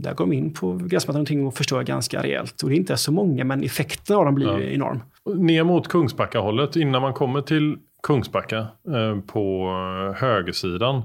[0.02, 2.62] där går de in på gräsmattan och förstör ganska rejält.
[2.62, 4.60] Och det är inte så många, men effekten av dem blir Ja.
[4.60, 5.00] enorm.
[5.34, 9.68] Ner mot Kungsbacka-hållet, innan man kommer till Kungsbacka eh, på
[10.16, 10.96] högersidan.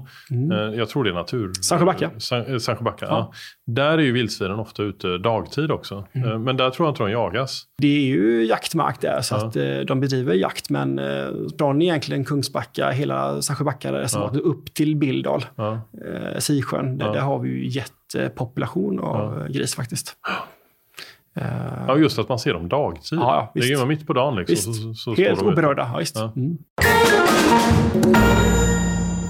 [0.52, 1.52] Eh, jag tror det är natur.
[1.62, 2.10] Sandsjöbacka.
[2.18, 3.12] San- eh, Sandsjöbacka, ja.
[3.12, 3.32] Ja.
[3.72, 6.06] Där är ju vildsvinen ofta ute dagtid också.
[6.12, 7.62] Eh, men där tror jag inte de jagas.
[7.78, 9.46] Det är ju jaktmark där, så Ja.
[9.46, 10.70] att eh, de bedriver jakt.
[10.70, 15.72] Men eh, ni egentligen Kungsbacka, hela Sandsjöbacka, reservatet, upp till Bildal, Ja.
[16.32, 17.12] eh, Sisjön, där, Ja.
[17.12, 20.16] där har vi ju jättepopulation av eh, gris faktiskt.
[21.36, 21.46] Eh,
[21.88, 23.18] ja, just att man ser dem dagtid.
[23.18, 24.74] Ja, ja, det är ju mitt på dagen liksom.
[24.74, 26.16] Så, så, Helt oberörda, ja, visst.
[26.16, 26.32] Ja.
[26.36, 26.58] Mm.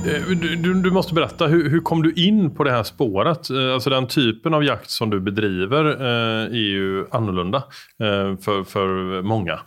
[0.06, 3.50] Eh, du, du, måste berätta, hur, hur, kom du in på det här spåret?
[3.50, 7.62] Eh, alltså den typen av jakt som du bedriver eh, är ju annorlunda
[8.40, 9.60] för, för många.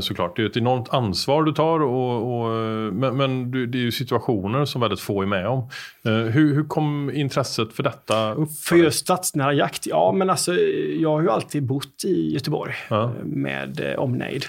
[0.00, 2.50] Såklart, det är ett enormt ansvar du tar och, och
[2.94, 5.68] men, men det är ju situationer som väldigt få är med om.
[6.04, 8.48] Hur, hur kom intresset för detta upp?
[8.68, 9.86] För just stadsnära jakt?
[9.86, 10.54] Ja, men alltså
[11.00, 13.12] jag har ju alltid bott i Göteborg ja.
[13.24, 14.44] med omnejd.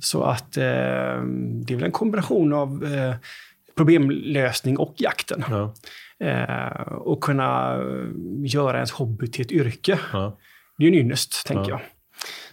[0.00, 2.84] Så att det är väl en kombination av
[3.76, 5.44] problemlösning och jakten.
[5.50, 5.74] Ja.
[6.26, 7.78] Eh, och kunna
[8.44, 9.98] göra ens hobby till ett yrke.
[10.12, 10.38] Ja.
[10.78, 11.80] Det är ju en ynnest, tänker jag.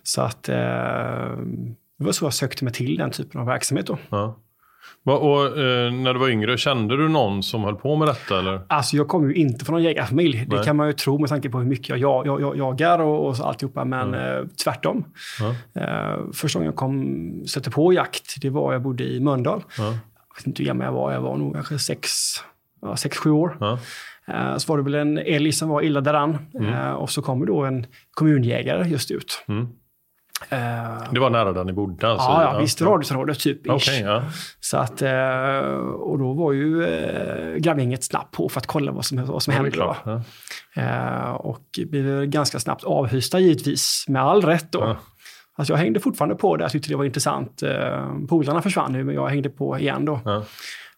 [0.03, 0.55] Så att eh,
[1.97, 3.87] det var så jag sökte mig till den typen av verksamhet.
[3.87, 3.97] Då.
[5.03, 8.39] Och, eh, när du var yngre, kände du någon som höll på med detta?
[8.39, 8.61] Eller?
[8.69, 10.45] Alltså jag kommer ju inte från någon jägarfamilj.
[10.49, 13.27] Det kan man ju tro med tanke på hur mycket jag, jag, jag jagar och,
[13.27, 13.85] och alltihopa.
[13.85, 14.37] Men mm.
[14.37, 15.05] eh, tvärtom.
[15.41, 15.55] Mm.
[15.75, 19.63] Eh, första gången jag kom, stötte på jakt, det var jag bodde i Mölndal.
[19.79, 19.93] Mm
[20.33, 22.09] jag vet inte hur gammal jag var, jag var nog kanske sex,
[22.81, 23.57] ja, sex sju år.
[23.59, 23.79] Ja.
[24.29, 26.73] Uh, så var det väl en älg som var illa däran mm.
[26.73, 29.43] uh, och så kommer då en kommunjägare just ut.
[29.47, 29.61] Mm.
[30.51, 32.07] Uh, det var nära där ni bodde?
[32.07, 32.27] Alltså.
[32.27, 32.81] Ja, ja, visst.
[32.81, 33.69] Radhusområdet typ.
[33.69, 34.23] Okay, ja.
[34.59, 35.01] Så att,
[35.99, 36.85] och då var ju
[37.59, 39.77] grabbgänget snabbt på för att kolla vad som, vad som ja, hände.
[39.77, 39.95] Då.
[40.75, 41.33] Ja.
[41.33, 44.71] och blev ganska snabbt avhysta givetvis, med all rätt.
[44.71, 44.97] Då.
[45.55, 47.63] Alltså jag hängde fortfarande på det, jag tyckte det var intressant.
[47.63, 50.19] Eh, polarna försvann nu, men jag hängde på igen då.
[50.25, 50.43] Ja.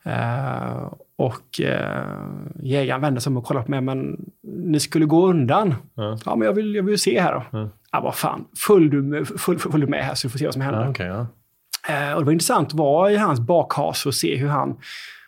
[0.07, 5.27] Uh, och uh, jägaren vände sig om och kollade på mig, men ni skulle gå
[5.27, 5.75] undan.
[5.95, 7.43] Ja, ja men jag vill, jag vill se här då.
[7.51, 10.39] Ja, ja vad fan, följ du, med, följ, följ du med här så du får
[10.39, 10.81] se vad som händer.
[10.81, 11.09] Ja, okay.
[11.09, 14.77] Uh, och det var intressant att vara i hans bakhas och se hur han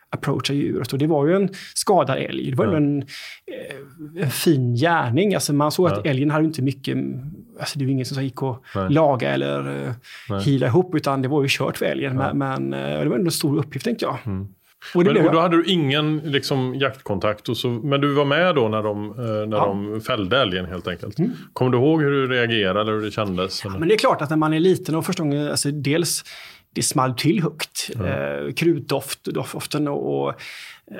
[0.09, 0.93] approacha djuret.
[0.93, 2.51] Och det var ju en skadad älg.
[2.51, 2.77] Det var ja.
[2.77, 5.33] en, eh, en, fin gärning.
[5.33, 6.97] Alltså man såg att älgen hade inte mycket,
[7.59, 8.89] alltså det var ingen som gick och Nej.
[8.89, 9.87] laga eller
[10.29, 12.15] uh, hila ihop, utan det var ju kört för älgen.
[12.15, 14.17] Men, men uh, det var ändå en stor uppgift tänkte jag.
[14.25, 14.47] Mm.
[14.95, 18.55] Och, men, och då hade du ingen liksom, jaktkontakt, och så, men du var med
[18.55, 19.13] då när de,
[19.49, 19.65] när ja.
[19.65, 21.19] de fällde älgen helt enkelt.
[21.19, 21.31] Mm.
[21.53, 23.65] Kommer du ihåg hur du reagerade eller hur det kändes?
[23.65, 26.23] Ja, men det är klart att när man är liten och första gången, alltså dels
[26.73, 27.89] det small till högt.
[27.95, 28.07] Mm.
[28.47, 30.33] Eh, krutdoft, doften och, och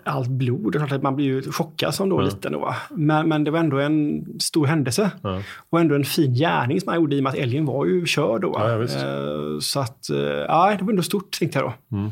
[0.04, 0.72] allt blod.
[0.72, 2.26] Det är klart att man blir ju chockad som då mm.
[2.26, 2.52] liten.
[2.52, 5.12] Då, men, men det var ändå en stor händelse.
[5.24, 5.42] Mm.
[5.70, 8.06] Och ändå en fin gärning som man gjorde i och med att älgen var ju
[8.06, 8.56] körd då.
[8.56, 11.98] Ja, eh, så att, eh, ja, det var ändå stort tänkte jag då.
[11.98, 12.12] Mm.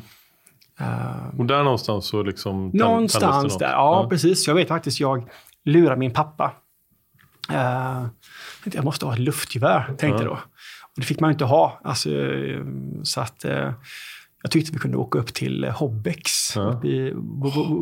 [0.82, 2.69] Uh, och där någonstans så liksom...
[2.73, 4.47] Någonstans där, ja, ja, precis.
[4.47, 5.30] Jag vet faktiskt, jag
[5.65, 6.51] lurade min pappa.
[8.63, 10.39] Jag måste ha ett luftgevär, tänkte jag då.
[10.95, 11.80] Och det fick man inte ha.
[11.84, 12.09] Alltså,
[13.03, 13.71] så att, eh,
[14.45, 16.55] jag tyckte vi kunde åka upp till Hobbex.
[16.55, 16.81] Ja.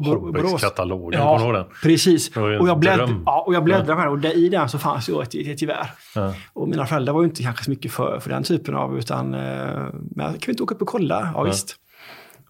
[0.03, 1.65] Hobbex-katalogen, ja, den?
[1.83, 2.37] Precis.
[2.37, 4.09] Och jag, blädd, ja, och jag bläddrade ja.
[4.09, 5.91] och där, i den så fanns ju ett, ett gevär.
[6.15, 6.33] Ja.
[6.53, 9.33] Och mina föräldrar var ju inte kanske så mycket för, för den typen av, utan
[9.33, 9.39] eh,
[9.91, 11.31] men kan vi inte åka upp och kolla?
[11.35, 11.75] Ja, visst.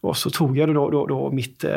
[0.01, 1.72] Och så tog jag då, då, då mitt, eh,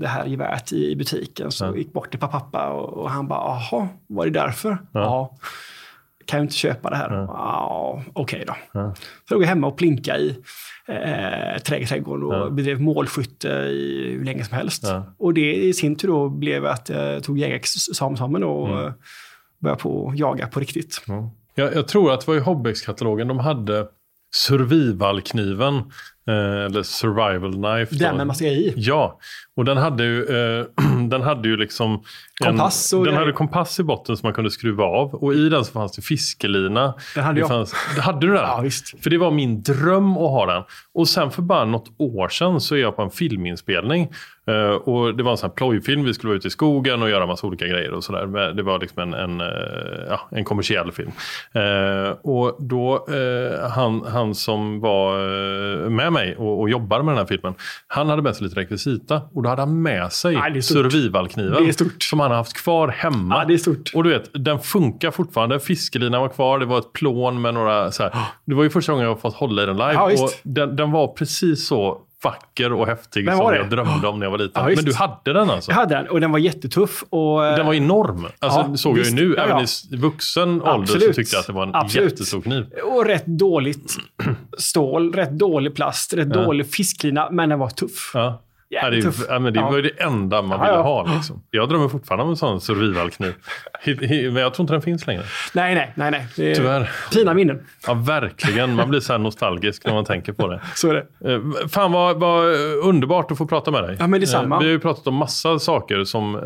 [0.00, 1.50] det här geväret i, butiken.
[1.50, 4.78] Så gick bort till pappa och, och han bara, jaha, var det därför?
[4.92, 5.36] Ja
[6.30, 7.10] kan jag inte köpa det här?
[7.10, 7.28] Ja.
[7.28, 8.54] Ah, Okej okay då.
[8.72, 8.94] Ja.
[9.28, 10.36] Så låg jag hemma och plinka i
[10.88, 12.50] eh, trädgården och ja.
[12.50, 14.82] bedrev målskytte i hur länge som helst.
[14.86, 15.14] Ja.
[15.18, 18.92] Och det i sin tur då blev att jag tog jägarexamen och mm.
[19.58, 21.02] började på jaga på riktigt.
[21.06, 21.30] Ja.
[21.54, 23.86] Jag, jag tror att det var i Hobbex-katalogen de hade
[24.34, 25.82] survivalkniven.
[26.30, 27.94] Eh, eller survival knife.
[27.94, 28.74] Den med massa i?
[28.76, 29.18] Ja,
[29.56, 30.66] och den hade ju, eh,
[31.08, 32.02] den hade ju liksom
[32.44, 35.14] Kompass och Den hade kompass i botten som man kunde skruva av.
[35.14, 36.94] Och i den så fanns det fiskelina.
[37.14, 37.48] Den hade det jag.
[37.48, 38.42] Fanns, hade du den?
[38.42, 39.02] Ja, visst.
[39.02, 40.62] För det var min dröm att ha den.
[40.94, 44.08] Och sen för bara något år sedan så är jag på en filminspelning.
[44.50, 46.04] Uh, och det var en sån här plojfilm.
[46.04, 48.52] Vi skulle vara ute i skogen och göra massa olika grejer och sådär.
[48.52, 49.48] Det var liksom en, en, uh,
[50.08, 51.10] ja, en kommersiell film.
[51.56, 53.06] Uh, och då,
[53.74, 55.18] han, han som var
[55.88, 57.54] med mig och, och jobbade med den här filmen.
[57.86, 59.22] Han hade med sig lite rekvisita.
[59.34, 61.72] Och då hade han med sig survivalkniven.
[61.98, 63.34] Som han har haft kvar hemma.
[63.38, 63.90] Ja, det är stort.
[63.94, 65.60] Och du vet, den funkar fortfarande.
[65.60, 66.58] Fiskelinan var kvar.
[66.58, 68.12] Det var ett plån med några så här.
[68.44, 69.92] Det var ju första gången jag fått hålla i den live.
[69.92, 74.26] Ja, och den, den var precis så vacker och häftig som jag drömde om när
[74.26, 74.62] jag var liten.
[74.62, 75.70] Ja, Men du hade den alltså?
[75.70, 77.04] Jag hade den och den var jättetuff.
[77.10, 78.26] Och, den var enorm.
[78.38, 79.34] Alltså, ja, såg visst, jag ju nu.
[79.36, 82.10] Ja, Även i vuxen ålder så tyckte jag att det var en Absolut.
[82.10, 82.66] jättestor kniv.
[82.84, 83.96] Och rätt dåligt
[84.58, 87.28] stål, rätt dålig plast, rätt dålig fisklina.
[87.30, 88.10] Men den var tuff.
[88.14, 88.42] Ja.
[88.72, 91.14] Ja, det, ja, men det var ju det enda man ville ha.
[91.14, 91.42] Liksom.
[91.50, 93.34] Jag drömmer fortfarande om en sån survivalkniv.
[93.84, 95.22] Jag tror inte den finns längre.
[95.54, 96.10] Nej, nej, nej.
[96.10, 96.26] nej.
[96.36, 96.90] Det är Tyvärr.
[97.12, 97.66] Fina minnen.
[97.86, 98.74] Ja, verkligen.
[98.74, 100.60] Man blir så här nostalgisk när man tänker på det.
[100.74, 101.32] Så är det.
[101.32, 102.44] Eh, fan vad, vad
[102.84, 103.96] underbart att få prata med dig.
[103.98, 104.54] Ja, men detsamma.
[104.54, 106.42] Eh, vi har ju pratat om massa saker som eh,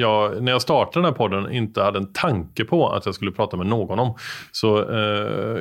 [0.00, 3.30] jag, när jag startade den här podden, inte hade en tanke på att jag skulle
[3.30, 4.14] prata med någon om.
[4.52, 4.68] Så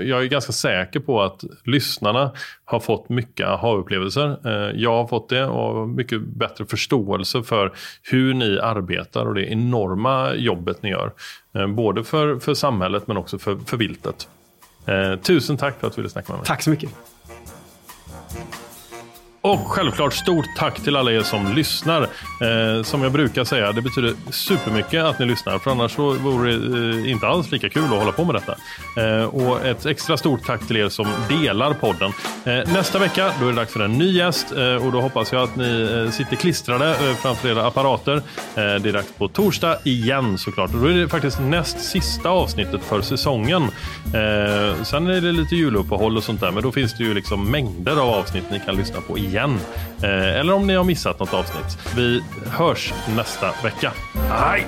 [0.01, 2.31] jag är ganska säker på att lyssnarna
[2.65, 4.37] har fått mycket aha-upplevelser.
[4.75, 7.73] Jag har fått det och mycket bättre förståelse för
[8.03, 10.35] hur ni arbetar och det enorma
[10.67, 11.11] jobbet ni gör.
[11.53, 14.27] Eh, både för, för samhället men också för, för viltet.
[14.85, 16.47] Eh, tusen tack för att du ville snacka med mig.
[16.47, 16.89] Tack så mycket.
[19.47, 22.01] Och självklart stort tack till alla er som lyssnar.
[22.01, 25.59] Eh, som jag brukar säga, det betyder supermycket att ni lyssnar.
[25.59, 28.55] För annars så vore det eh, inte alls lika kul att hålla på med detta.
[29.01, 32.11] Eh, och ett extra stort tack till er som delar podden.
[32.45, 34.51] Eh, nästa vecka då är det dags för en ny gäst.
[34.51, 38.15] Eh, och då hoppas jag att ni eh, sitter klistrade eh, framför era apparater.
[38.15, 38.21] Eh,
[38.55, 40.73] det är dags på torsdag igen såklart.
[40.73, 43.63] Och då är det faktiskt näst sista avsnittet för säsongen.
[44.05, 46.51] Eh, sen är det lite juluppehåll och sånt där.
[46.51, 49.59] Men då finns det ju liksom mängder av avsnitt ni kan lyssna på igen igen.
[50.03, 51.77] Eh, eller om ni har missat något avsnitt.
[51.95, 53.91] Vi hörs nästa vecka.
[54.29, 54.67] Hej!